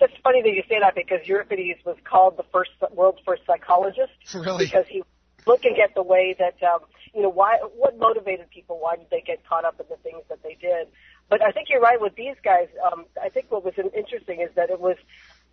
It's 0.00 0.14
funny 0.22 0.42
that 0.42 0.50
you 0.50 0.62
say 0.68 0.80
that 0.80 0.94
because 0.94 1.26
Euripides 1.26 1.84
was 1.84 1.96
called 2.04 2.36
the 2.36 2.44
first 2.52 2.70
world's 2.92 3.20
first 3.24 3.42
psychologist 3.46 4.12
Really? 4.34 4.66
because 4.66 4.86
he 4.88 4.98
was 4.98 5.06
looking 5.46 5.76
at 5.82 5.94
the 5.94 6.02
way 6.02 6.34
that 6.38 6.60
um, 6.62 6.80
you 7.14 7.22
know 7.22 7.28
why 7.28 7.58
what 7.76 7.98
motivated 7.98 8.50
people, 8.50 8.78
why 8.80 8.96
did 8.96 9.06
they 9.10 9.20
get 9.20 9.46
caught 9.46 9.64
up 9.64 9.80
in 9.80 9.86
the 9.88 9.96
things 9.96 10.22
that 10.28 10.42
they 10.42 10.56
did. 10.60 10.88
But 11.28 11.42
I 11.42 11.50
think 11.52 11.68
you're 11.68 11.80
right 11.80 12.00
with 12.00 12.14
these 12.14 12.36
guys. 12.42 12.68
Um, 12.90 13.04
I 13.22 13.28
think 13.28 13.50
what 13.50 13.64
was 13.64 13.74
interesting 13.78 14.40
is 14.40 14.50
that 14.56 14.70
it 14.70 14.80
was 14.80 14.96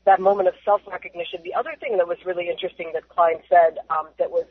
that 0.06 0.20
moment 0.20 0.48
of 0.48 0.54
self-recognition. 0.64 1.42
The 1.44 1.54
other 1.56 1.76
thing 1.80 1.98
that 1.98 2.08
was 2.08 2.18
really 2.26 2.50
interesting 2.50 2.92
that 2.94 3.10
Klein 3.10 3.42
said 3.50 3.80
um, 3.90 4.08
that 4.20 4.32
was 4.32 4.46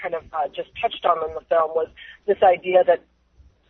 kind 0.00 0.14
of 0.14 0.22
uh, 0.32 0.48
just 0.48 0.70
touched 0.80 1.04
on 1.04 1.28
in 1.28 1.34
the 1.34 1.40
film 1.48 1.70
was 1.74 1.88
this 2.26 2.38
idea 2.42 2.84
that 2.84 3.02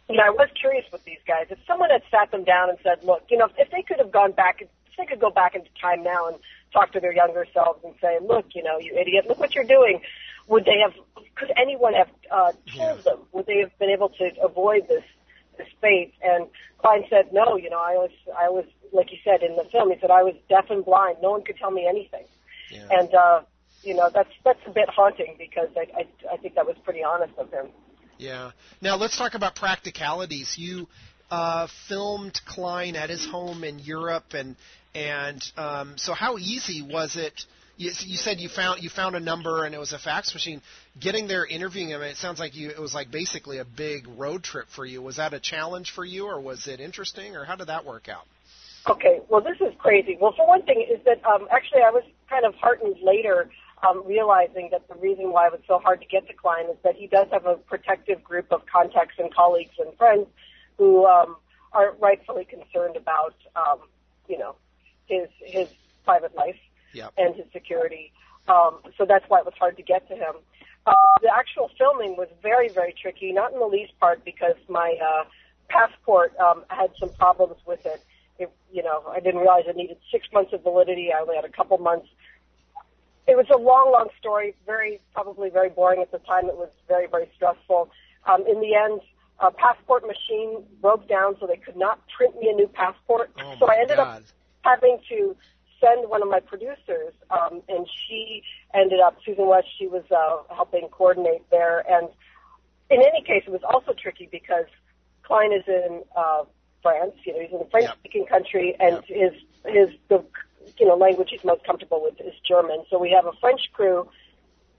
you 0.08 0.16
know 0.16 0.24
I 0.24 0.30
was 0.30 0.48
curious 0.60 0.84
with 0.92 1.04
these 1.04 1.22
guys. 1.26 1.46
If 1.50 1.58
someone 1.66 1.90
had 1.90 2.02
sat 2.10 2.30
them 2.30 2.44
down 2.44 2.70
and 2.70 2.78
said, 2.82 3.04
look, 3.04 3.24
you 3.30 3.38
know, 3.38 3.48
if 3.56 3.70
they 3.70 3.82
could 3.82 3.98
have 3.98 4.12
gone 4.12 4.32
back, 4.32 4.60
if 4.60 4.68
they 4.98 5.06
could 5.06 5.20
go 5.20 5.30
back 5.30 5.54
into 5.54 5.70
time 5.80 6.02
now 6.02 6.28
and 6.28 6.36
talk 6.72 6.92
to 6.92 7.00
their 7.00 7.14
younger 7.14 7.46
selves 7.54 7.80
and 7.84 7.94
say, 8.00 8.18
look, 8.20 8.46
you 8.54 8.62
know, 8.62 8.78
you 8.78 8.94
idiot, 8.98 9.26
look 9.28 9.38
what 9.38 9.54
you're 9.54 9.64
doing. 9.64 10.00
Would 10.48 10.64
they 10.64 10.78
have? 10.82 10.92
Could 11.36 11.52
anyone 11.60 11.94
have 11.94 12.08
uh, 12.30 12.52
told 12.76 12.98
Yeah. 12.98 13.02
them? 13.04 13.18
Would 13.32 13.46
they 13.46 13.58
have 13.58 13.76
been 13.78 13.90
able 13.90 14.08
to 14.10 14.30
avoid 14.42 14.88
this 14.88 15.04
this 15.56 15.68
fate? 15.80 16.14
And 16.22 16.48
Klein 16.78 17.04
said, 17.10 17.32
no. 17.32 17.56
You 17.56 17.70
know, 17.70 17.78
I 17.78 17.94
was, 17.94 18.10
I 18.36 18.48
was, 18.48 18.64
like 18.92 19.08
he 19.08 19.18
said 19.24 19.42
in 19.42 19.56
the 19.56 19.64
film, 19.70 19.90
he 19.90 19.98
said 20.00 20.10
I 20.10 20.22
was 20.22 20.34
deaf 20.48 20.66
and 20.70 20.84
blind. 20.84 21.18
No 21.22 21.30
one 21.32 21.44
could 21.44 21.56
tell 21.56 21.70
me 21.70 21.86
anything. 21.88 22.24
Yeah. 22.70 22.88
And 22.90 23.14
uh, 23.14 23.40
you 23.82 23.94
know, 23.94 24.10
that's 24.12 24.30
that's 24.44 24.60
a 24.66 24.70
bit 24.70 24.88
haunting 24.88 25.36
because 25.38 25.68
I, 25.76 25.86
I 26.00 26.34
I 26.34 26.36
think 26.38 26.54
that 26.54 26.66
was 26.66 26.76
pretty 26.84 27.02
honest 27.04 27.32
of 27.38 27.50
him. 27.50 27.68
Yeah. 28.18 28.50
Now 28.80 28.96
let's 28.96 29.16
talk 29.16 29.34
about 29.34 29.54
practicalities. 29.54 30.56
You 30.58 30.88
uh, 31.30 31.68
filmed 31.88 32.40
Klein 32.46 32.96
at 32.96 33.10
his 33.10 33.24
home 33.26 33.64
in 33.64 33.78
Europe, 33.78 34.34
and 34.34 34.56
and 34.94 35.42
um, 35.56 35.94
so 35.96 36.14
how 36.14 36.38
easy 36.38 36.82
was 36.82 37.16
it? 37.16 37.44
You, 37.78 37.92
you 38.00 38.16
said 38.16 38.40
you 38.40 38.48
found 38.48 38.82
you 38.82 38.90
found 38.90 39.14
a 39.14 39.20
number 39.20 39.64
and 39.64 39.72
it 39.72 39.78
was 39.78 39.92
a 39.92 40.00
fax 40.00 40.34
machine. 40.34 40.60
Getting 40.98 41.28
there, 41.28 41.46
interviewing 41.46 41.90
him, 41.90 42.02
it 42.02 42.16
sounds 42.16 42.40
like 42.40 42.56
you 42.56 42.70
it 42.70 42.80
was 42.80 42.92
like 42.92 43.12
basically 43.12 43.58
a 43.58 43.64
big 43.64 44.08
road 44.16 44.42
trip 44.42 44.66
for 44.68 44.84
you. 44.84 45.00
Was 45.00 45.16
that 45.16 45.32
a 45.32 45.38
challenge 45.38 45.92
for 45.92 46.04
you, 46.04 46.26
or 46.26 46.40
was 46.40 46.66
it 46.66 46.80
interesting, 46.80 47.36
or 47.36 47.44
how 47.44 47.54
did 47.54 47.68
that 47.68 47.86
work 47.86 48.08
out? 48.08 48.26
Okay, 48.90 49.20
well, 49.28 49.40
this 49.40 49.60
is 49.60 49.72
crazy. 49.78 50.18
Well, 50.20 50.34
for 50.36 50.46
one 50.46 50.62
thing, 50.62 50.84
is 50.90 50.98
that 51.04 51.24
um, 51.24 51.46
actually 51.52 51.82
I 51.82 51.90
was 51.90 52.02
kind 52.28 52.44
of 52.44 52.54
heartened 52.56 52.96
later 53.00 53.48
um, 53.88 54.02
realizing 54.04 54.70
that 54.72 54.88
the 54.88 54.96
reason 54.96 55.30
why 55.30 55.46
it 55.46 55.52
was 55.52 55.60
so 55.68 55.78
hard 55.78 56.00
to 56.00 56.06
get 56.08 56.26
to 56.26 56.34
Klein 56.34 56.64
is 56.68 56.76
that 56.82 56.96
he 56.96 57.06
does 57.06 57.28
have 57.30 57.46
a 57.46 57.54
protective 57.54 58.24
group 58.24 58.50
of 58.50 58.62
contacts 58.66 59.14
and 59.18 59.32
colleagues 59.32 59.74
and 59.78 59.96
friends 59.96 60.26
who 60.78 61.06
um, 61.06 61.36
are 61.72 61.94
rightfully 62.00 62.44
concerned 62.44 62.96
about, 62.96 63.36
um, 63.54 63.78
you 64.28 64.36
know, 64.36 64.56
his 65.06 65.28
his 65.44 65.68
private 66.04 66.34
life 66.34 66.56
Yep. 66.92 67.12
and 67.16 67.34
his 67.34 67.46
security. 67.52 68.12
Um, 68.48 68.78
so 68.96 69.04
that's 69.04 69.24
why 69.28 69.40
it 69.40 69.44
was 69.44 69.54
hard 69.58 69.76
to 69.76 69.82
get 69.82 70.08
to 70.08 70.14
him. 70.14 70.34
Uh, 70.86 70.94
the 71.20 71.30
actual 71.34 71.70
filming 71.76 72.16
was 72.16 72.28
very, 72.42 72.68
very 72.68 72.94
tricky, 73.00 73.32
not 73.32 73.52
in 73.52 73.58
the 73.58 73.66
least 73.66 73.98
part 74.00 74.24
because 74.24 74.56
my 74.68 74.96
uh, 75.02 75.24
passport 75.68 76.34
um, 76.38 76.64
had 76.68 76.90
some 76.98 77.10
problems 77.10 77.56
with 77.66 77.84
it. 77.84 78.02
it. 78.38 78.50
You 78.72 78.82
know, 78.82 79.04
I 79.08 79.20
didn't 79.20 79.40
realize 79.40 79.64
it 79.66 79.76
needed 79.76 79.98
six 80.10 80.26
months 80.32 80.52
of 80.52 80.62
validity. 80.62 81.10
I 81.12 81.20
only 81.20 81.36
had 81.36 81.44
a 81.44 81.50
couple 81.50 81.76
months. 81.78 82.08
It 83.26 83.36
was 83.36 83.46
a 83.52 83.58
long, 83.58 83.92
long 83.92 84.08
story, 84.18 84.54
very, 84.64 85.00
probably 85.12 85.50
very 85.50 85.68
boring 85.68 86.00
at 86.00 86.10
the 86.10 86.18
time. 86.18 86.46
It 86.46 86.56
was 86.56 86.70
very, 86.86 87.06
very 87.06 87.30
stressful. 87.36 87.90
Um, 88.24 88.46
in 88.46 88.60
the 88.60 88.74
end, 88.74 89.02
a 89.40 89.50
passport 89.50 90.04
machine 90.06 90.64
broke 90.80 91.06
down, 91.08 91.36
so 91.38 91.46
they 91.46 91.56
could 91.56 91.76
not 91.76 92.00
print 92.16 92.34
me 92.40 92.48
a 92.48 92.54
new 92.54 92.68
passport. 92.68 93.30
Oh 93.38 93.54
so 93.58 93.70
I 93.70 93.76
ended 93.80 93.98
God. 93.98 94.22
up 94.22 94.22
having 94.62 94.98
to 95.10 95.36
send 95.80 96.08
one 96.08 96.22
of 96.22 96.28
my 96.28 96.40
producers, 96.40 97.14
um, 97.30 97.62
and 97.68 97.86
she 97.88 98.42
ended 98.74 99.00
up 99.00 99.16
Susan 99.24 99.46
West. 99.46 99.68
She 99.78 99.86
was 99.86 100.04
uh, 100.10 100.54
helping 100.54 100.88
coordinate 100.88 101.48
there, 101.50 101.84
and 101.90 102.08
in 102.90 103.00
any 103.00 103.22
case, 103.22 103.44
it 103.46 103.50
was 103.50 103.62
also 103.62 103.92
tricky 103.92 104.28
because 104.30 104.66
Klein 105.22 105.52
is 105.52 105.64
in 105.66 106.02
uh, 106.16 106.44
France. 106.82 107.14
You 107.24 107.34
know, 107.34 107.40
he's 107.40 107.52
in 107.52 107.60
a 107.60 107.70
French-speaking 107.70 108.26
country, 108.26 108.76
and 108.80 109.02
his 109.06 109.32
his 109.66 109.88
the 110.08 110.24
you 110.78 110.86
know 110.86 110.96
language 110.96 111.28
he's 111.30 111.44
most 111.44 111.64
comfortable 111.64 112.02
with 112.02 112.20
is 112.20 112.34
German. 112.46 112.84
So 112.90 112.98
we 112.98 113.10
have 113.10 113.26
a 113.26 113.32
French 113.40 113.70
crew 113.72 114.08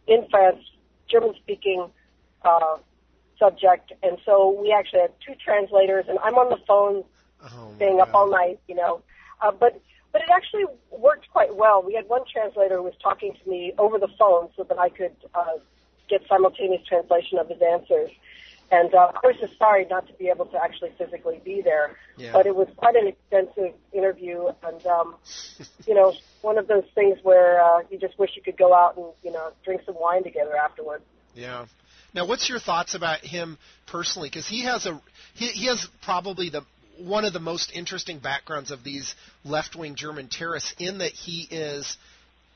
in 0.08 0.28
France, 0.30 0.64
German-speaking 1.08 1.90
uh, 2.44 2.78
subject, 3.38 3.94
and 4.04 4.18
so 4.26 4.60
we 4.62 4.72
actually 4.72 5.02
had 5.02 5.14
two 5.26 5.36
translators, 5.36 6.06
and 6.08 6.20
I'm 6.24 6.36
on 6.36 6.50
the 6.50 6.60
phone 6.68 7.04
Oh, 7.42 7.72
staying 7.76 8.00
up 8.02 8.14
all 8.14 8.30
night, 8.30 8.60
you 8.68 8.76
know. 8.76 9.02
Uh, 9.42 9.52
but 9.52 9.82
but 10.12 10.22
it 10.22 10.30
actually 10.32 10.66
worked 10.92 11.30
quite 11.32 11.56
well. 11.56 11.84
We 11.84 11.94
had 11.94 12.08
one 12.08 12.22
translator 12.32 12.78
who 12.78 12.84
was 12.84 12.96
talking 13.02 13.36
to 13.44 13.50
me 13.50 13.74
over 13.78 14.00
the 14.00 14.10
phone 14.18 14.50
so 14.56 14.64
that 14.64 14.80
I 14.80 14.90
could 14.90 15.16
uh, 15.34 15.58
get 16.10 16.22
simultaneous 16.28 16.86
translation 16.88 17.38
of 17.38 17.48
his 17.48 17.62
answers. 17.62 18.10
And 18.72 18.94
uh, 18.94 19.12
I 19.24 19.28
was 19.28 19.36
just 19.40 19.58
sorry 19.58 19.86
not 19.90 20.08
to 20.08 20.14
be 20.14 20.30
able 20.30 20.46
to 20.48 20.62
actually 20.62 20.92
physically 20.98 21.42
be 21.44 21.62
there. 21.62 21.96
Yeah. 22.18 22.34
But 22.34 22.46
it 22.46 22.56
was 22.56 22.68
quite 22.76 22.96
an 22.96 23.08
extensive 23.08 23.74
interview, 23.92 24.48
and 24.64 24.86
um, 24.86 25.16
you 25.88 25.96
know, 25.96 26.14
one 26.42 26.60
of 26.60 26.68
those 26.68 26.84
things 26.94 27.18
where 27.24 27.64
uh, 27.64 27.82
you 27.90 27.98
just 27.98 28.20
wish 28.20 28.32
you 28.36 28.44
could 28.44 28.58
go 28.58 28.74
out 28.74 28.96
and 28.96 29.08
you 29.24 29.32
know 29.32 29.52
drink 29.66 29.82
some 29.86 29.96
wine 30.00 30.24
together 30.24 30.56
afterwards. 30.56 31.04
Yeah. 31.34 31.66
Now, 32.14 32.26
what's 32.28 32.50
your 32.50 32.60
thoughts 32.60 32.94
about 32.94 33.20
him 33.20 33.58
personally? 33.88 34.30
Because 34.30 34.48
he 34.48 34.64
has 34.64 34.86
a 34.86 35.02
he, 35.34 35.48
he 35.48 35.66
has 35.66 35.88
probably 36.04 36.50
the 36.50 36.64
one 37.00 37.26
of 37.26 37.34
the 37.34 37.40
most 37.40 37.72
interesting 37.74 38.20
backgrounds 38.20 38.72
of 38.72 38.84
these 38.84 39.16
left-wing 39.44 39.96
German 39.96 40.28
terrorists 40.28 40.74
in 40.80 41.00
that 41.00 41.12
he 41.12 41.48
is 41.50 41.98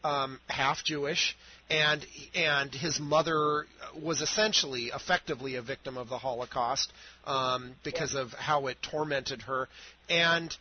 um, 0.03 0.39
half 0.47 0.83
Jewish 0.83 1.35
and 1.69 2.05
and 2.35 2.73
his 2.73 2.99
mother 2.99 3.65
was 4.01 4.21
essentially 4.21 4.91
effectively 4.93 5.55
a 5.55 5.61
victim 5.61 5.97
of 5.97 6.09
the 6.09 6.17
Holocaust 6.17 6.91
um, 7.25 7.73
because 7.83 8.13
of 8.13 8.31
how 8.33 8.67
it 8.67 8.77
tormented 8.81 9.43
her. 9.43 9.69
And 10.09 10.55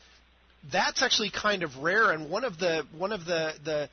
that's 0.70 1.02
actually 1.02 1.30
kind 1.30 1.64
of 1.64 1.78
rare 1.78 2.12
and 2.12 2.30
one 2.30 2.44
of 2.44 2.58
the 2.58 2.86
one 2.96 3.12
of 3.12 3.24
the 3.24 3.52
the 3.64 3.88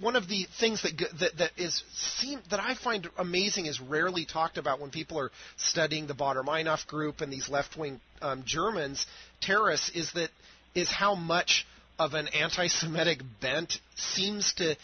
one 0.00 0.14
of 0.14 0.28
the 0.28 0.46
things 0.60 0.82
that 0.82 0.92
that 1.20 1.38
that 1.38 1.50
is 1.56 1.82
seem 1.94 2.40
that 2.50 2.60
I 2.60 2.74
find 2.74 3.08
amazing 3.16 3.64
is 3.64 3.80
rarely 3.80 4.26
talked 4.26 4.58
about 4.58 4.78
when 4.78 4.90
people 4.90 5.18
are 5.18 5.30
studying 5.56 6.06
the 6.06 6.14
Baader 6.14 6.44
Meinhof 6.44 6.86
group 6.86 7.22
and 7.22 7.32
these 7.32 7.48
left 7.48 7.78
wing 7.78 8.00
um, 8.22 8.42
Germans 8.46 9.06
terrorists 9.40 9.90
is 9.90 10.12
that 10.12 10.30
is 10.74 10.90
how 10.90 11.14
much 11.14 11.66
of 11.98 12.14
an 12.14 12.28
anti-Semitic 12.28 13.20
bent 13.40 13.78
seems 13.96 14.52
to 14.54 14.76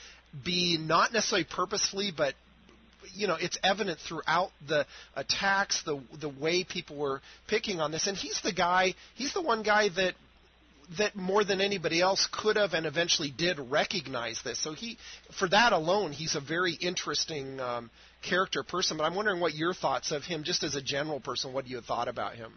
be 0.44 0.78
not 0.78 1.12
necessarily 1.12 1.44
purposefully, 1.44 2.11
but 2.16 2.35
you 3.14 3.26
know 3.26 3.37
it's 3.38 3.59
evident 3.62 3.98
throughout 3.98 4.50
the 4.66 4.87
attacks, 5.14 5.83
the 5.83 6.00
the 6.20 6.28
way 6.28 6.64
people 6.64 6.96
were 6.96 7.20
picking 7.48 7.80
on 7.80 7.90
this. 7.90 8.07
And 8.07 8.16
he's 8.16 8.40
the 8.42 8.52
guy, 8.52 8.94
he's 9.14 9.35
the 9.35 9.42
one 9.42 9.62
guy 9.62 9.88
that 9.90 10.14
that 10.98 11.14
more 11.16 11.44
than 11.44 11.61
anybody 11.61 12.00
else 12.00 12.28
could 12.30 12.57
have 12.57 12.74
and 12.74 12.87
eventually 12.87 13.30
did 13.30 13.59
recognize 13.59 14.40
this. 14.42 14.59
So 14.59 14.72
he, 14.72 14.98
for 15.38 15.48
that 15.48 15.72
alone, 15.72 16.12
he's 16.12 16.35
a 16.35 16.40
very 16.40 16.74
interesting 16.74 17.61
um, 17.61 17.90
character 18.22 18.62
person. 18.62 18.96
But 18.96 19.04
I'm 19.04 19.14
wondering 19.14 19.40
what 19.40 19.54
your 19.54 19.74
thoughts 19.74 20.11
of 20.12 20.24
him, 20.24 20.44
just 20.44 20.62
as 20.62 20.74
a 20.74 20.83
general 20.83 21.20
person, 21.20 21.52
what 21.52 21.66
you 21.66 21.80
thought 21.80 22.09
about 22.09 22.35
him. 22.35 22.52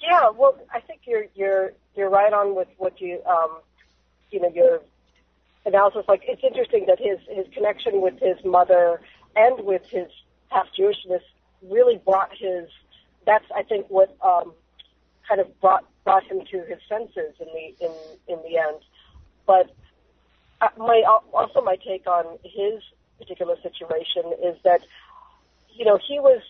Yeah, 0.00 0.30
well, 0.30 0.58
I 0.72 0.80
think 0.80 1.02
you're 1.06 1.26
you're 1.34 1.72
you're 1.94 2.10
right 2.10 2.32
on 2.32 2.54
with 2.54 2.68
what 2.78 3.00
you 3.00 3.22
um, 3.26 3.58
you 4.30 4.40
know 4.40 4.48
your 4.48 4.80
analysis. 5.64 6.04
Like 6.08 6.22
it's 6.26 6.42
interesting 6.42 6.86
that 6.86 6.98
his 6.98 7.18
his 7.28 7.46
connection 7.52 8.00
with 8.00 8.18
his 8.20 8.44
mother 8.44 9.00
and 9.36 9.64
with 9.64 9.84
his 9.86 10.08
half 10.50 10.66
Jewishness 10.78 11.22
really 11.62 11.98
brought 12.04 12.30
his. 12.36 12.68
That's 13.26 13.44
I 13.54 13.62
think 13.62 13.86
what 13.88 14.14
um, 14.22 14.52
kind 15.28 15.40
of 15.40 15.60
brought 15.60 15.84
brought 16.04 16.24
him 16.24 16.40
to 16.50 16.58
his 16.64 16.78
senses 16.88 17.34
in 17.40 17.46
the 17.46 17.84
in 17.84 17.92
in 18.28 18.38
the 18.42 18.58
end. 18.58 18.80
But 19.46 19.74
uh, 20.60 20.68
my 20.76 21.02
also 21.32 21.60
my 21.62 21.76
take 21.76 22.06
on 22.06 22.38
his 22.44 22.82
particular 23.18 23.56
situation 23.62 24.24
is 24.42 24.56
that 24.64 24.80
you 25.74 25.84
know 25.84 25.98
he 26.06 26.18
was 26.18 26.42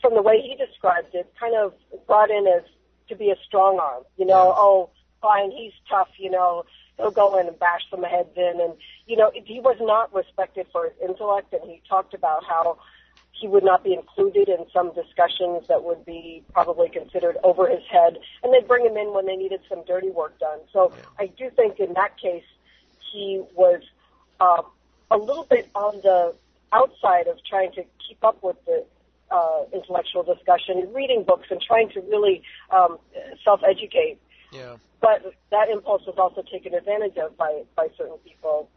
from 0.00 0.14
the 0.14 0.22
way 0.22 0.40
he 0.40 0.54
described 0.56 1.14
it, 1.14 1.32
kind 1.38 1.54
of 1.56 1.72
brought 2.06 2.30
in 2.30 2.46
as 2.46 2.62
to 3.08 3.16
be 3.16 3.30
a 3.30 3.36
strong 3.46 3.78
arm. 3.78 4.04
You 4.16 4.26
know, 4.26 4.46
Yeah. 4.48 4.54
oh, 4.56 4.90
fine, 5.22 5.50
he's 5.50 5.72
tough. 5.88 6.08
You 6.18 6.30
know, 6.30 6.64
he'll 6.96 7.10
go 7.10 7.38
in 7.38 7.46
and 7.48 7.58
bash 7.58 7.82
some 7.90 8.02
heads 8.02 8.36
in, 8.36 8.60
and 8.60 8.74
you 9.06 9.16
know, 9.16 9.30
he 9.34 9.60
was 9.60 9.76
not 9.80 10.12
respected 10.14 10.66
for 10.72 10.84
his 10.90 10.94
intellect, 11.08 11.52
and 11.52 11.62
he 11.70 11.80
talked 11.88 12.14
about 12.14 12.44
how 12.44 12.78
he 13.32 13.46
would 13.46 13.64
not 13.64 13.84
be 13.84 13.92
included 13.92 14.48
in 14.48 14.64
some 14.72 14.92
discussions 14.94 15.66
that 15.68 15.84
would 15.84 16.04
be 16.06 16.42
probably 16.54 16.88
considered 16.88 17.36
over 17.44 17.68
his 17.68 17.84
head, 17.90 18.18
and 18.42 18.52
they'd 18.52 18.66
bring 18.66 18.86
him 18.86 18.96
in 18.96 19.12
when 19.12 19.26
they 19.26 19.36
needed 19.36 19.60
some 19.68 19.84
dirty 19.84 20.08
work 20.10 20.38
done. 20.38 20.58
So 20.72 20.90
Yeah. 20.96 21.02
I 21.18 21.26
do 21.26 21.50
think 21.50 21.78
in 21.78 21.92
that 21.94 22.16
case 22.16 22.44
he 23.12 23.42
was 23.54 23.82
uh, 24.40 24.62
a 25.10 25.18
little 25.18 25.44
bit 25.44 25.68
on 25.74 26.00
the 26.02 26.34
outside 26.72 27.26
of 27.28 27.38
trying 27.44 27.72
to 27.72 27.84
keep 28.06 28.22
up 28.24 28.42
with 28.42 28.56
the 28.64 28.84
uh, 29.30 29.62
intellectual 29.72 30.22
discussion, 30.22 30.88
reading 30.92 31.24
books, 31.24 31.48
and 31.50 31.60
trying 31.60 31.90
to 31.90 32.00
really 32.02 32.42
um, 32.70 32.98
self-educate. 33.44 34.18
Yeah. 34.52 34.76
But 35.00 35.34
that 35.50 35.68
impulse 35.68 36.02
was 36.06 36.16
also 36.18 36.42
taken 36.42 36.74
advantage 36.74 37.16
of 37.18 37.36
by 37.36 37.62
by 37.76 37.88
certain 37.96 38.18
people. 38.24 38.68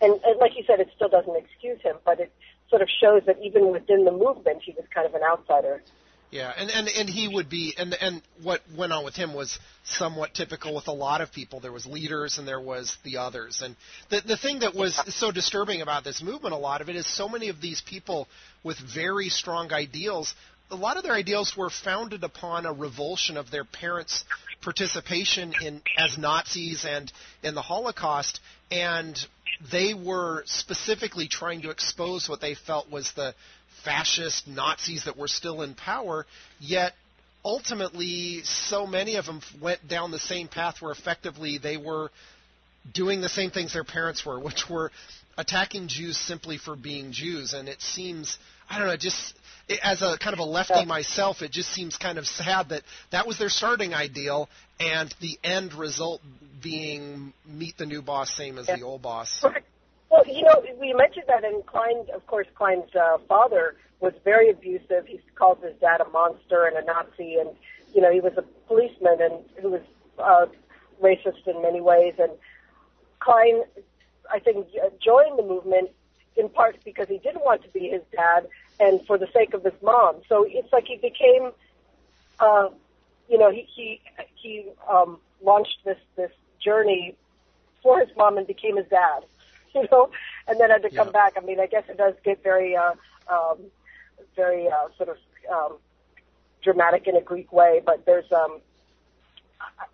And, 0.00 0.12
and 0.24 0.38
like 0.38 0.52
you 0.56 0.64
said, 0.66 0.78
it 0.80 0.90
still 0.94 1.08
doesn't 1.08 1.34
excuse 1.36 1.80
him, 1.80 1.96
but 2.04 2.20
it 2.20 2.32
sort 2.70 2.82
of 2.82 2.88
shows 2.88 3.22
that 3.26 3.38
even 3.42 3.72
within 3.72 4.04
the 4.04 4.12
movement, 4.12 4.62
he 4.62 4.72
was 4.72 4.84
kind 4.94 5.06
of 5.06 5.14
an 5.14 5.22
outsider. 5.22 5.82
Yeah, 6.30 6.52
and, 6.54 6.70
and 6.70 6.88
and 6.88 7.08
he 7.08 7.26
would 7.26 7.48
be, 7.48 7.74
and 7.78 7.94
and 7.94 8.20
what 8.42 8.60
went 8.76 8.92
on 8.92 9.02
with 9.02 9.16
him 9.16 9.32
was 9.32 9.58
somewhat 9.84 10.34
typical 10.34 10.74
with 10.74 10.86
a 10.86 10.92
lot 10.92 11.22
of 11.22 11.32
people. 11.32 11.60
There 11.60 11.72
was 11.72 11.86
leaders 11.86 12.36
and 12.36 12.46
there 12.46 12.60
was 12.60 12.94
the 13.02 13.16
others, 13.16 13.62
and 13.64 13.76
the 14.10 14.20
the 14.20 14.36
thing 14.36 14.58
that 14.58 14.74
was 14.74 14.94
so 15.14 15.32
disturbing 15.32 15.80
about 15.80 16.04
this 16.04 16.22
movement, 16.22 16.54
a 16.54 16.58
lot 16.58 16.82
of 16.82 16.90
it 16.90 16.96
is 16.96 17.06
so 17.06 17.30
many 17.30 17.48
of 17.48 17.62
these 17.62 17.80
people 17.80 18.28
with 18.62 18.76
very 18.78 19.30
strong 19.30 19.72
ideals. 19.72 20.34
A 20.70 20.76
lot 20.76 20.98
of 20.98 21.02
their 21.02 21.14
ideals 21.14 21.56
were 21.56 21.70
founded 21.70 22.24
upon 22.24 22.66
a 22.66 22.72
revulsion 22.72 23.38
of 23.38 23.50
their 23.50 23.64
parents' 23.64 24.24
participation 24.60 25.54
in 25.62 25.80
as 25.96 26.18
Nazis 26.18 26.84
and 26.84 27.10
in 27.42 27.54
the 27.54 27.62
Holocaust, 27.62 28.40
and 28.70 29.18
they 29.72 29.94
were 29.94 30.42
specifically 30.46 31.26
trying 31.26 31.62
to 31.62 31.70
expose 31.70 32.28
what 32.28 32.42
they 32.42 32.54
felt 32.54 32.90
was 32.90 33.10
the 33.12 33.34
fascist 33.82 34.46
Nazis 34.46 35.04
that 35.04 35.16
were 35.16 35.28
still 35.28 35.62
in 35.62 35.74
power, 35.74 36.26
yet 36.60 36.94
ultimately 37.44 38.42
so 38.42 38.86
many 38.86 39.14
of 39.16 39.24
them 39.24 39.40
went 39.60 39.88
down 39.88 40.10
the 40.10 40.18
same 40.18 40.48
path 40.48 40.82
where 40.82 40.92
effectively 40.92 41.56
they 41.56 41.78
were 41.78 42.10
doing 42.92 43.20
the 43.20 43.28
same 43.28 43.50
things 43.50 43.72
their 43.72 43.84
parents 43.84 44.24
were, 44.24 44.38
which 44.38 44.68
were 44.68 44.90
attacking 45.36 45.88
Jews 45.88 46.16
simply 46.16 46.58
for 46.58 46.76
being 46.76 47.12
Jews. 47.12 47.52
And 47.52 47.68
it 47.68 47.80
seems, 47.80 48.38
I 48.68 48.78
don't 48.78 48.88
know, 48.88 48.96
just 48.96 49.34
it, 49.68 49.80
as 49.82 50.02
a 50.02 50.18
kind 50.18 50.34
of 50.34 50.40
a 50.40 50.44
lefty 50.44 50.84
myself, 50.84 51.42
it 51.42 51.50
just 51.50 51.70
seems 51.70 51.96
kind 51.96 52.18
of 52.18 52.26
sad 52.26 52.70
that 52.70 52.82
that 53.10 53.26
was 53.26 53.38
their 53.38 53.48
starting 53.48 53.94
ideal, 53.94 54.48
and 54.80 55.14
the 55.20 55.38
end 55.44 55.74
result 55.74 56.20
being 56.62 57.32
meet 57.46 57.76
the 57.78 57.86
new 57.86 58.02
boss, 58.02 58.34
same 58.36 58.58
as 58.58 58.66
the 58.66 58.82
old 58.82 59.02
boss. 59.02 59.44
Well, 60.10 60.26
you 60.26 60.42
know, 60.42 60.64
we 60.80 60.94
mentioned 60.94 61.26
that, 61.28 61.44
and 61.44 61.64
Klein, 61.66 62.06
of 62.14 62.26
course, 62.26 62.46
Klein's 62.54 62.94
uh, 62.94 63.18
father 63.28 63.76
was 64.00 64.14
very 64.24 64.50
abusive. 64.50 65.06
He 65.06 65.20
called 65.34 65.58
his 65.62 65.74
dad 65.80 66.00
a 66.00 66.08
monster 66.08 66.64
and 66.64 66.76
a 66.76 66.84
Nazi, 66.84 67.36
and 67.36 67.50
you 67.94 68.00
know, 68.00 68.12
he 68.12 68.20
was 68.20 68.32
a 68.36 68.42
policeman 68.66 69.18
and 69.20 69.44
who 69.60 69.70
was 69.70 69.82
uh, 70.18 70.46
racist 71.02 71.46
in 71.46 71.60
many 71.62 71.80
ways. 71.80 72.14
And 72.18 72.32
Klein, 73.28 73.62
I 74.32 74.38
think, 74.38 74.66
joined 75.04 75.38
the 75.38 75.42
movement 75.42 75.90
in 76.36 76.48
part 76.48 76.76
because 76.84 77.08
he 77.08 77.18
didn't 77.18 77.44
want 77.44 77.62
to 77.62 77.68
be 77.68 77.88
his 77.88 78.02
dad, 78.16 78.48
and 78.80 79.00
for 79.06 79.18
the 79.18 79.26
sake 79.34 79.52
of 79.54 79.64
his 79.64 79.74
mom. 79.82 80.22
So 80.28 80.46
it's 80.48 80.72
like 80.72 80.84
he 80.86 80.96
became, 80.96 81.52
uh, 82.40 82.68
you 83.28 83.38
know, 83.38 83.50
he 83.50 83.66
he 83.74 84.00
he 84.34 84.64
um, 84.90 85.18
launched 85.42 85.78
this 85.84 85.98
this 86.16 86.30
journey 86.64 87.14
for 87.82 88.00
his 88.00 88.08
mom 88.16 88.38
and 88.38 88.46
became 88.46 88.76
his 88.76 88.86
dad. 88.88 89.24
you 89.74 89.86
know, 89.92 90.08
and 90.46 90.58
then 90.58 90.70
had 90.70 90.82
to 90.82 90.90
come 90.90 91.08
Yeah. 91.08 91.12
back. 91.12 91.34
I 91.36 91.40
mean, 91.44 91.60
I 91.60 91.66
guess 91.66 91.84
it 91.90 91.98
does 91.98 92.14
get 92.24 92.42
very, 92.42 92.74
uh, 92.74 92.94
um, 93.30 93.58
very 94.34 94.66
uh, 94.66 94.88
sort 94.96 95.10
of 95.10 95.18
um, 95.52 95.76
dramatic 96.62 97.06
in 97.06 97.14
a 97.16 97.20
Greek 97.20 97.52
way, 97.52 97.82
but 97.84 98.06
there's, 98.06 98.32
um, 98.32 98.60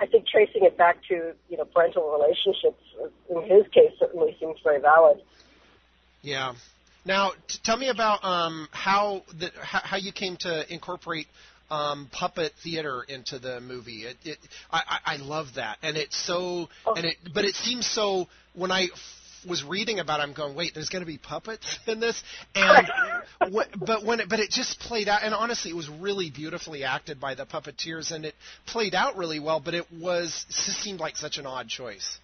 I- 0.01 0.07
think 0.07 0.27
tracing 0.29 0.65
it 0.65 0.77
back 0.77 0.99
to 1.09 1.33
you 1.49 1.57
know 1.57 1.65
parental 1.65 2.11
relationships 2.11 2.83
in 3.31 3.43
his 3.43 3.67
case 3.73 3.93
certainly 3.99 4.37
seems 4.39 4.59
very 4.63 4.81
valid. 4.81 5.21
Yeah. 6.23 6.55
Now, 7.05 7.33
t- 7.49 7.59
tell 7.63 7.77
me 7.77 7.89
about 7.89 8.25
um, 8.25 8.69
how 8.71 9.23
the 9.39 9.51
how, 9.61 9.81
how 9.83 9.97
you 9.97 10.13
came 10.13 10.37
to 10.41 10.73
incorporate 10.73 11.27
um, 11.71 12.09
puppet 12.13 12.53
theater 12.63 13.05
into 13.09 13.39
the 13.39 13.61
movie. 13.61 14.05
It, 14.05 14.17
it 14.25 14.39
I, 14.71 14.99
I 15.05 15.17
love 15.17 15.55
that, 15.57 15.79
and 15.83 15.97
it's 15.97 16.17
so 16.17 16.69
and 16.87 17.05
it 17.05 17.17
but 17.35 17.45
it 17.45 17.55
seems 17.55 17.87
so 17.87 18.29
when 18.55 18.71
I 18.71 18.89
was 19.47 19.65
reading 19.65 20.01
about 20.01 20.21
it, 20.21 20.25
I'm 20.25 20.33
going, 20.33 20.55
wait, 20.55 20.75
there's 20.75 20.89
going 20.89 21.03
to 21.03 21.07
be 21.07 21.19
puppets 21.19 21.79
in 21.87 22.01
this, 22.01 22.23
and 22.55 22.89
what, 23.51 23.69
but 23.79 24.05
when 24.05 24.21
it, 24.21 24.29
but 24.29 24.41
it 24.41 24.51
just 24.51 24.81
played 24.81 25.09
out, 25.09 25.23
and 25.23 25.35
honestly, 25.35 25.71
it 25.71 25.77
was 25.77 25.89
really 25.89 26.31
beautifully 26.31 26.85
acted 26.85 27.21
by 27.21 27.35
the 27.35 27.47
puppeteers, 27.47 28.13
and 28.13 28.25
it 28.25 28.35
played 28.67 28.95
out 28.95 29.17
really 29.17 29.41
well. 29.41 29.61
But 29.61 29.75
it 29.75 29.87
was 29.93 30.45
it 30.49 30.53
just 30.53 30.81
seemed 30.81 31.01
like 31.01 31.17
such 31.17 31.39
an 31.39 31.47
odd 31.47 31.69
choice. 31.69 32.19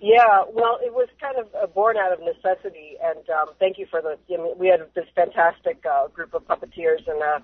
Yeah, 0.00 0.44
well, 0.52 0.78
it 0.84 0.92
was 0.92 1.08
kind 1.20 1.38
of 1.38 1.46
uh, 1.54 1.66
born 1.68 1.96
out 1.96 2.12
of 2.12 2.20
necessity, 2.20 2.96
and 3.02 3.28
um, 3.30 3.54
thank 3.58 3.78
you 3.78 3.86
for 3.86 4.02
the. 4.02 4.18
I 4.32 4.42
mean, 4.42 4.58
we 4.58 4.68
had 4.68 4.80
this 4.94 5.06
fantastic 5.14 5.84
uh, 5.86 6.08
group 6.08 6.34
of 6.34 6.46
puppeteers 6.46 7.08
and 7.08 7.22
uh, 7.22 7.38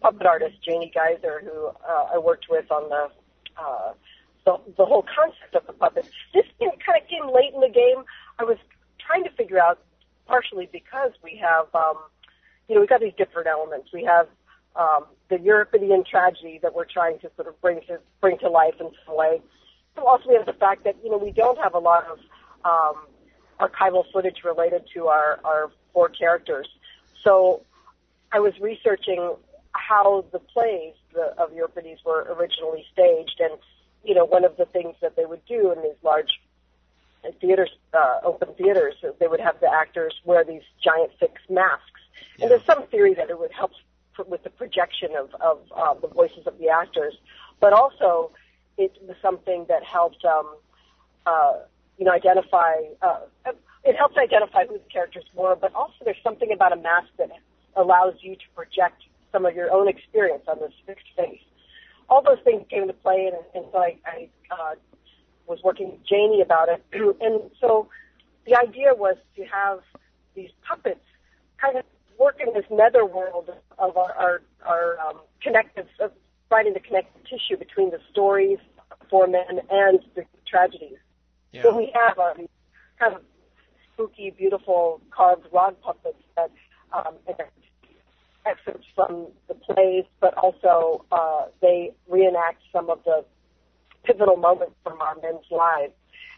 puppet 0.00 0.26
artist 0.26 0.54
Janie 0.64 0.92
Geiser, 0.94 1.40
who 1.42 1.66
uh, 1.66 2.14
I 2.14 2.18
worked 2.18 2.46
with 2.48 2.70
on 2.70 2.88
the, 2.88 3.08
uh, 3.60 3.92
the 4.44 4.60
the 4.78 4.84
whole 4.84 5.02
concept 5.02 5.54
of 5.56 5.66
the 5.66 5.72
puppet. 5.72 6.08
This 6.32 6.44
thing 6.58 6.70
kind 6.84 7.02
of 7.02 7.08
came 7.08 7.26
late 7.26 7.54
in 7.54 7.60
the 7.60 7.74
game. 7.74 8.04
I 8.38 8.44
was 8.44 8.58
trying 8.98 9.24
to 9.24 9.30
figure 9.30 9.58
out, 9.58 9.78
partially 10.26 10.68
because 10.70 11.12
we 11.22 11.40
have, 11.42 11.66
um, 11.74 11.96
you 12.68 12.74
know, 12.74 12.80
we've 12.80 12.88
got 12.88 13.00
these 13.00 13.14
different 13.16 13.48
elements. 13.48 13.90
We 13.92 14.04
have 14.04 14.28
um, 14.74 15.06
the 15.28 15.36
Euripidean 15.36 16.04
tragedy 16.04 16.58
that 16.62 16.74
we're 16.74 16.84
trying 16.84 17.18
to 17.20 17.30
sort 17.36 17.48
of 17.48 17.60
bring 17.60 17.80
to 17.88 17.98
bring 18.20 18.38
to 18.38 18.50
life 18.50 18.74
in 18.80 18.90
some 19.04 19.16
way. 19.16 19.40
Also, 19.96 20.28
we 20.28 20.34
have 20.34 20.46
the 20.46 20.52
fact 20.52 20.84
that 20.84 20.96
you 21.02 21.10
know 21.10 21.16
we 21.16 21.32
don't 21.32 21.58
have 21.58 21.74
a 21.74 21.78
lot 21.78 22.04
of 22.06 22.18
um, 22.64 23.06
archival 23.58 24.04
footage 24.12 24.42
related 24.44 24.82
to 24.94 25.06
our 25.06 25.40
our 25.44 25.70
four 25.92 26.08
characters. 26.08 26.68
So 27.24 27.62
I 28.32 28.40
was 28.40 28.52
researching 28.60 29.34
how 29.72 30.24
the 30.32 30.38
plays 30.38 30.94
the, 31.14 31.34
of 31.42 31.52
Euripides 31.54 32.00
were 32.04 32.26
originally 32.38 32.84
staged, 32.92 33.40
and 33.40 33.58
you 34.04 34.14
know 34.14 34.24
one 34.24 34.44
of 34.44 34.56
the 34.56 34.66
things 34.66 34.94
that 35.00 35.16
they 35.16 35.24
would 35.24 35.44
do 35.46 35.72
in 35.72 35.82
these 35.82 35.96
large 36.02 36.40
theaters, 37.40 37.70
uh, 37.92 38.20
open 38.24 38.48
theaters, 38.54 38.94
they 39.20 39.26
would 39.26 39.40
have 39.40 39.58
the 39.60 39.70
actors 39.70 40.14
wear 40.24 40.44
these 40.44 40.62
giant 40.82 41.12
fixed 41.18 41.48
masks. 41.50 42.00
Yeah. 42.36 42.44
And 42.44 42.50
there's 42.50 42.64
some 42.64 42.86
theory 42.86 43.14
that 43.14 43.30
it 43.30 43.38
would 43.38 43.52
help 43.52 43.72
pr- 44.14 44.22
with 44.22 44.42
the 44.44 44.50
projection 44.50 45.10
of, 45.16 45.34
of 45.40 45.58
uh, 45.74 45.94
the 45.94 46.08
voices 46.08 46.46
of 46.46 46.58
the 46.58 46.68
actors, 46.68 47.14
but 47.60 47.72
also 47.72 48.30
it 48.78 48.92
was 49.02 49.16
something 49.22 49.66
that 49.68 49.82
helped, 49.84 50.24
um, 50.24 50.56
uh, 51.26 51.54
you 51.98 52.04
know, 52.04 52.12
identify. 52.12 52.74
Uh, 53.02 53.20
it 53.84 53.96
helps 53.96 54.16
identify 54.16 54.66
who 54.66 54.74
the 54.74 54.90
characters 54.92 55.24
were, 55.34 55.54
but 55.56 55.74
also 55.74 55.94
there's 56.04 56.22
something 56.22 56.52
about 56.52 56.72
a 56.72 56.76
mask 56.76 57.08
that 57.18 57.30
allows 57.76 58.14
you 58.20 58.34
to 58.34 58.42
project 58.54 59.02
some 59.32 59.46
of 59.46 59.54
your 59.54 59.70
own 59.72 59.88
experience 59.88 60.42
on 60.48 60.58
this 60.60 60.72
fixed 60.86 61.06
face. 61.16 61.40
All 62.08 62.22
those 62.22 62.38
things 62.44 62.64
came 62.68 62.82
into 62.82 62.94
play, 62.94 63.30
and, 63.32 63.36
and 63.54 63.64
so 63.72 63.78
I, 63.78 63.96
I 64.06 64.28
uh, 64.50 64.74
was 65.46 65.60
working 65.62 65.90
with 65.90 66.04
Janie 66.06 66.40
about 66.40 66.68
it. 66.68 66.84
and 67.20 67.50
so 67.60 67.88
the 68.46 68.56
idea 68.56 68.94
was 68.94 69.16
to 69.36 69.44
have 69.44 69.80
these 70.34 70.50
puppets 70.66 71.04
kind 71.60 71.76
of 71.76 71.84
work 72.18 72.40
in 72.44 72.52
this 72.54 72.64
netherworld 72.70 73.50
of 73.78 73.96
our, 73.96 74.12
our, 74.14 74.42
our 74.64 74.98
um, 75.00 75.20
connective, 75.42 75.86
of 76.00 76.12
providing 76.48 76.74
the 76.74 76.80
connective 76.80 77.22
tissue 77.24 77.56
between 77.56 77.90
the 77.90 77.98
stories 78.10 78.58
for 79.10 79.26
men 79.26 79.60
and 79.70 80.00
the 80.14 80.24
tragedies. 80.46 80.98
Yeah. 81.52 81.62
So 81.62 81.76
we 81.76 81.92
have 81.94 82.18
uh, 82.18 82.34
these 82.36 82.48
kind 82.98 83.14
of 83.14 83.22
spooky, 83.92 84.30
beautiful 84.30 85.00
carved 85.10 85.46
rod 85.52 85.80
puppets 85.80 86.22
that 86.36 86.50
um, 86.92 87.14
excerpts 88.46 88.86
from 88.94 89.28
the 89.48 89.54
plays, 89.54 90.04
but 90.20 90.34
also 90.34 91.04
uh, 91.10 91.46
they 91.60 91.92
reenact 92.08 92.62
some 92.72 92.90
of 92.90 93.00
the 93.04 93.24
pivotal 94.06 94.36
moments 94.36 94.74
from 94.82 95.00
our 95.00 95.16
men's 95.22 95.44
lives. 95.50 95.92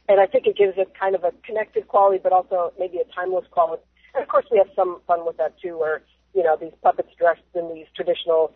And 0.08 0.20
I 0.20 0.26
think 0.26 0.46
it 0.46 0.56
gives 0.56 0.78
it 0.78 0.92
kind 0.98 1.14
of 1.14 1.24
a 1.24 1.32
connected 1.44 1.86
quality, 1.86 2.18
but 2.22 2.32
also 2.32 2.72
maybe 2.78 2.98
a 2.98 3.04
timeless 3.14 3.44
quality. 3.50 3.82
And 4.14 4.22
of 4.22 4.28
course, 4.28 4.46
we 4.50 4.58
have 4.58 4.68
some 4.74 5.00
fun 5.06 5.26
with 5.26 5.36
that 5.36 5.60
too, 5.60 5.78
where 5.78 6.02
you 6.34 6.42
know 6.42 6.56
these 6.56 6.72
puppets 6.82 7.10
dressed 7.18 7.42
in 7.54 7.72
these 7.74 7.86
traditional 7.94 8.54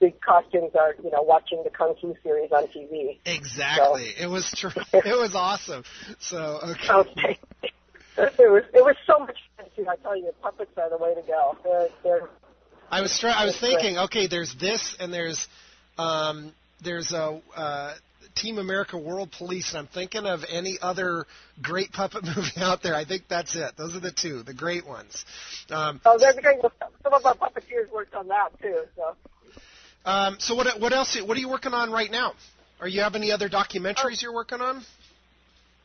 big 0.00 0.20
costumes 0.20 0.72
are 0.78 0.94
you 1.02 1.10
know 1.10 1.22
watching 1.22 1.62
the 1.64 1.70
kung 1.70 1.94
fu 2.00 2.14
series 2.22 2.52
on 2.52 2.64
TV. 2.68 3.18
Exactly. 3.26 4.14
It 4.18 4.30
was 4.30 4.50
true. 4.52 4.70
It 4.92 5.18
was 5.18 5.34
awesome. 5.34 5.84
So 6.20 6.60
okay. 6.62 6.92
Okay. 6.92 7.38
It 8.16 8.48
was 8.48 8.62
it 8.72 8.84
was 8.84 8.94
so 9.08 9.18
much 9.18 9.36
fun 9.56 9.66
too. 9.74 9.86
I 9.88 9.96
tell 9.96 10.16
you, 10.16 10.30
puppets 10.40 10.70
are 10.76 10.88
the 10.88 10.98
way 10.98 11.16
to 11.16 11.22
go. 11.22 11.56
They're 11.64 11.88
they're 12.04 12.28
I 12.88 13.00
was 13.00 13.18
try- 13.18 13.32
I 13.32 13.44
was 13.44 13.54
That's 13.54 13.72
great. 13.72 13.80
thinking, 13.80 13.98
okay, 13.98 14.26
there's 14.28 14.54
this 14.54 14.94
and 15.00 15.12
there's 15.12 15.48
um, 15.98 16.52
there's 16.80 17.12
a 17.12 17.40
uh, 17.56 17.94
Team 18.34 18.58
America 18.58 18.98
World 18.98 19.30
Police, 19.32 19.70
and 19.70 19.78
I'm 19.78 19.86
thinking 19.86 20.26
of 20.26 20.44
any 20.48 20.78
other 20.80 21.26
great 21.62 21.92
puppet 21.92 22.24
movie 22.36 22.50
out 22.58 22.82
there. 22.82 22.94
I 22.94 23.04
think 23.04 23.24
that's 23.28 23.54
it. 23.54 23.72
Those 23.76 23.94
are 23.94 24.00
the 24.00 24.12
two, 24.12 24.42
the 24.42 24.54
great 24.54 24.86
ones. 24.86 25.24
Um, 25.70 26.00
oh 26.04 26.18
they're 26.18 26.32
great. 26.32 26.60
Some 27.02 27.12
of 27.12 27.24
our 27.24 27.34
puppeteers 27.34 27.90
worked 27.92 28.14
on 28.14 28.28
that 28.28 28.50
too. 28.60 28.82
So. 28.96 29.16
um, 30.04 30.36
so 30.38 30.54
what 30.54 30.80
what 30.80 30.92
else? 30.92 31.18
What 31.20 31.36
are 31.36 31.40
you 31.40 31.48
working 31.48 31.74
on 31.74 31.90
right 31.90 32.10
now? 32.10 32.34
Are 32.80 32.88
you 32.88 33.02
have 33.02 33.14
any 33.14 33.30
other 33.30 33.48
documentaries 33.48 34.20
you're 34.20 34.34
working 34.34 34.60
on? 34.60 34.82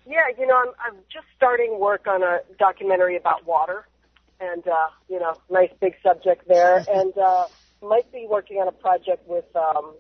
Yeah, 0.07 0.21
you 0.39 0.47
know, 0.47 0.55
I'm, 0.57 0.73
I'm 0.83 0.99
just 1.13 1.27
starting 1.37 1.79
work 1.79 2.07
on 2.07 2.23
a 2.23 2.39
documentary 2.57 3.15
about 3.15 3.45
water, 3.45 3.85
and 4.39 4.67
uh, 4.67 4.87
you 5.07 5.19
know, 5.19 5.35
nice 5.51 5.69
big 5.79 5.93
subject 6.01 6.47
there, 6.47 6.77
and 6.89 7.15
uh, 7.17 7.45
might 7.81 8.11
be 8.11 8.25
working 8.27 8.57
on 8.57 8.67
a 8.67 8.71
project 8.71 9.27
with 9.27 9.45
um, 9.55 9.93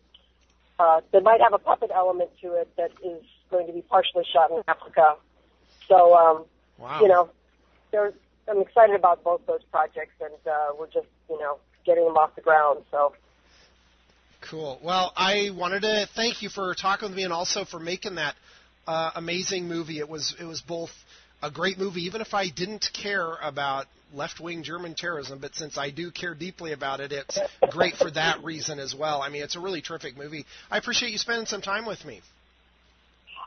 uh, 0.79 1.01
that 1.11 1.23
might 1.23 1.41
have 1.41 1.53
a 1.53 1.59
puppet 1.59 1.91
element 1.93 2.29
to 2.41 2.53
it 2.53 2.69
that 2.77 2.91
is 3.03 3.21
going 3.51 3.67
to 3.67 3.73
be 3.73 3.81
partially 3.81 4.23
shot 4.33 4.49
in 4.49 4.63
Africa. 4.67 5.15
So, 5.87 6.15
um, 6.15 6.45
Wow. 6.77 7.01
you 7.01 7.09
know, 7.09 7.29
there's, 7.91 8.13
I'm 8.47 8.61
excited 8.61 8.95
about 8.95 9.23
both 9.23 9.41
those 9.45 9.63
projects, 9.71 10.13
and 10.21 10.33
uh, 10.47 10.73
we're 10.79 10.87
just 10.87 11.07
you 11.29 11.37
know 11.37 11.57
getting 11.85 12.05
them 12.05 12.15
off 12.15 12.35
the 12.35 12.41
ground. 12.41 12.83
So. 12.89 13.13
Cool. 14.41 14.79
Well, 14.81 15.11
I 15.17 15.49
wanted 15.53 15.81
to 15.81 16.07
thank 16.15 16.41
you 16.41 16.47
for 16.49 16.73
talking 16.73 17.09
with 17.09 17.17
me 17.17 17.23
and 17.23 17.33
also 17.33 17.65
for 17.65 17.79
making 17.79 18.15
that 18.15 18.35
uh, 18.87 19.11
amazing 19.15 19.67
movie. 19.67 19.99
It 19.99 20.07
was 20.07 20.33
it 20.39 20.45
was 20.45 20.61
both 20.61 20.91
a 21.41 21.49
great 21.51 21.77
movie, 21.77 22.01
even 22.01 22.21
if 22.21 22.33
I 22.33 22.49
didn't 22.49 22.89
care 22.93 23.35
about 23.41 23.85
left 24.13 24.39
wing 24.39 24.63
German 24.63 24.95
terrorism, 24.95 25.39
but 25.39 25.55
since 25.55 25.77
I 25.77 25.91
do 25.91 26.11
care 26.11 26.33
deeply 26.33 26.73
about 26.73 26.99
it, 26.99 27.11
it's 27.11 27.39
great 27.71 27.95
for 27.95 28.09
that 28.11 28.43
reason 28.43 28.79
as 28.79 28.95
well. 28.95 29.21
I 29.21 29.29
mean, 29.29 29.43
it's 29.43 29.55
a 29.55 29.59
really 29.59 29.81
terrific 29.81 30.17
movie. 30.17 30.45
I 30.71 30.77
appreciate 30.77 31.11
you 31.11 31.17
spending 31.17 31.45
some 31.45 31.61
time 31.61 31.85
with 31.85 32.03
me. 32.05 32.21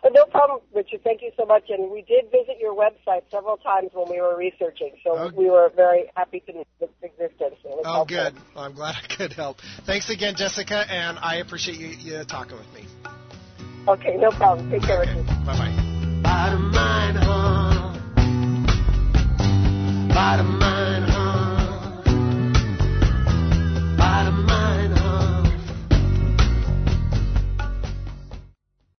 Uh, 0.04 0.08
No 0.12 0.24
problem, 0.26 0.60
Richard. 0.74 1.02
Thank 1.04 1.22
you 1.22 1.30
so 1.36 1.44
much. 1.44 1.64
And 1.68 1.90
we 1.90 2.02
did 2.02 2.24
visit 2.30 2.58
your 2.60 2.74
website 2.74 3.22
several 3.30 3.56
times 3.56 3.90
when 3.92 4.08
we 4.10 4.20
were 4.20 4.36
researching, 4.36 4.92
so 5.04 5.16
Oh. 5.18 5.30
we 5.34 5.48
were 5.50 5.70
very 5.74 6.10
happy 6.16 6.40
to 6.40 6.52
know 6.52 6.64
its 6.80 6.92
existence. 7.02 7.56
It 7.64 7.68
was 7.70 7.82
Oh, 7.84 7.92
helpful. 7.92 8.16
good. 8.16 8.34
Well, 8.54 8.64
I'm 8.64 8.74
glad 8.74 8.94
I 9.02 9.14
could 9.14 9.32
help. 9.32 9.58
Thanks 9.84 10.10
again, 10.10 10.34
Jessica, 10.36 10.84
and 10.88 11.18
I 11.18 11.36
appreciate 11.36 11.78
you, 11.78 11.88
you 11.88 12.24
talking 12.24 12.56
with 12.56 12.72
me. 12.72 12.86
Okay, 13.88 14.16
no 14.16 14.30
problem. 14.30 14.70
Take 14.70 14.82
care, 14.82 15.00
Richard. 15.00 15.26
Bye 15.44 15.72
bye 16.24 17.58
bottom 20.12 20.60
of 20.62 20.81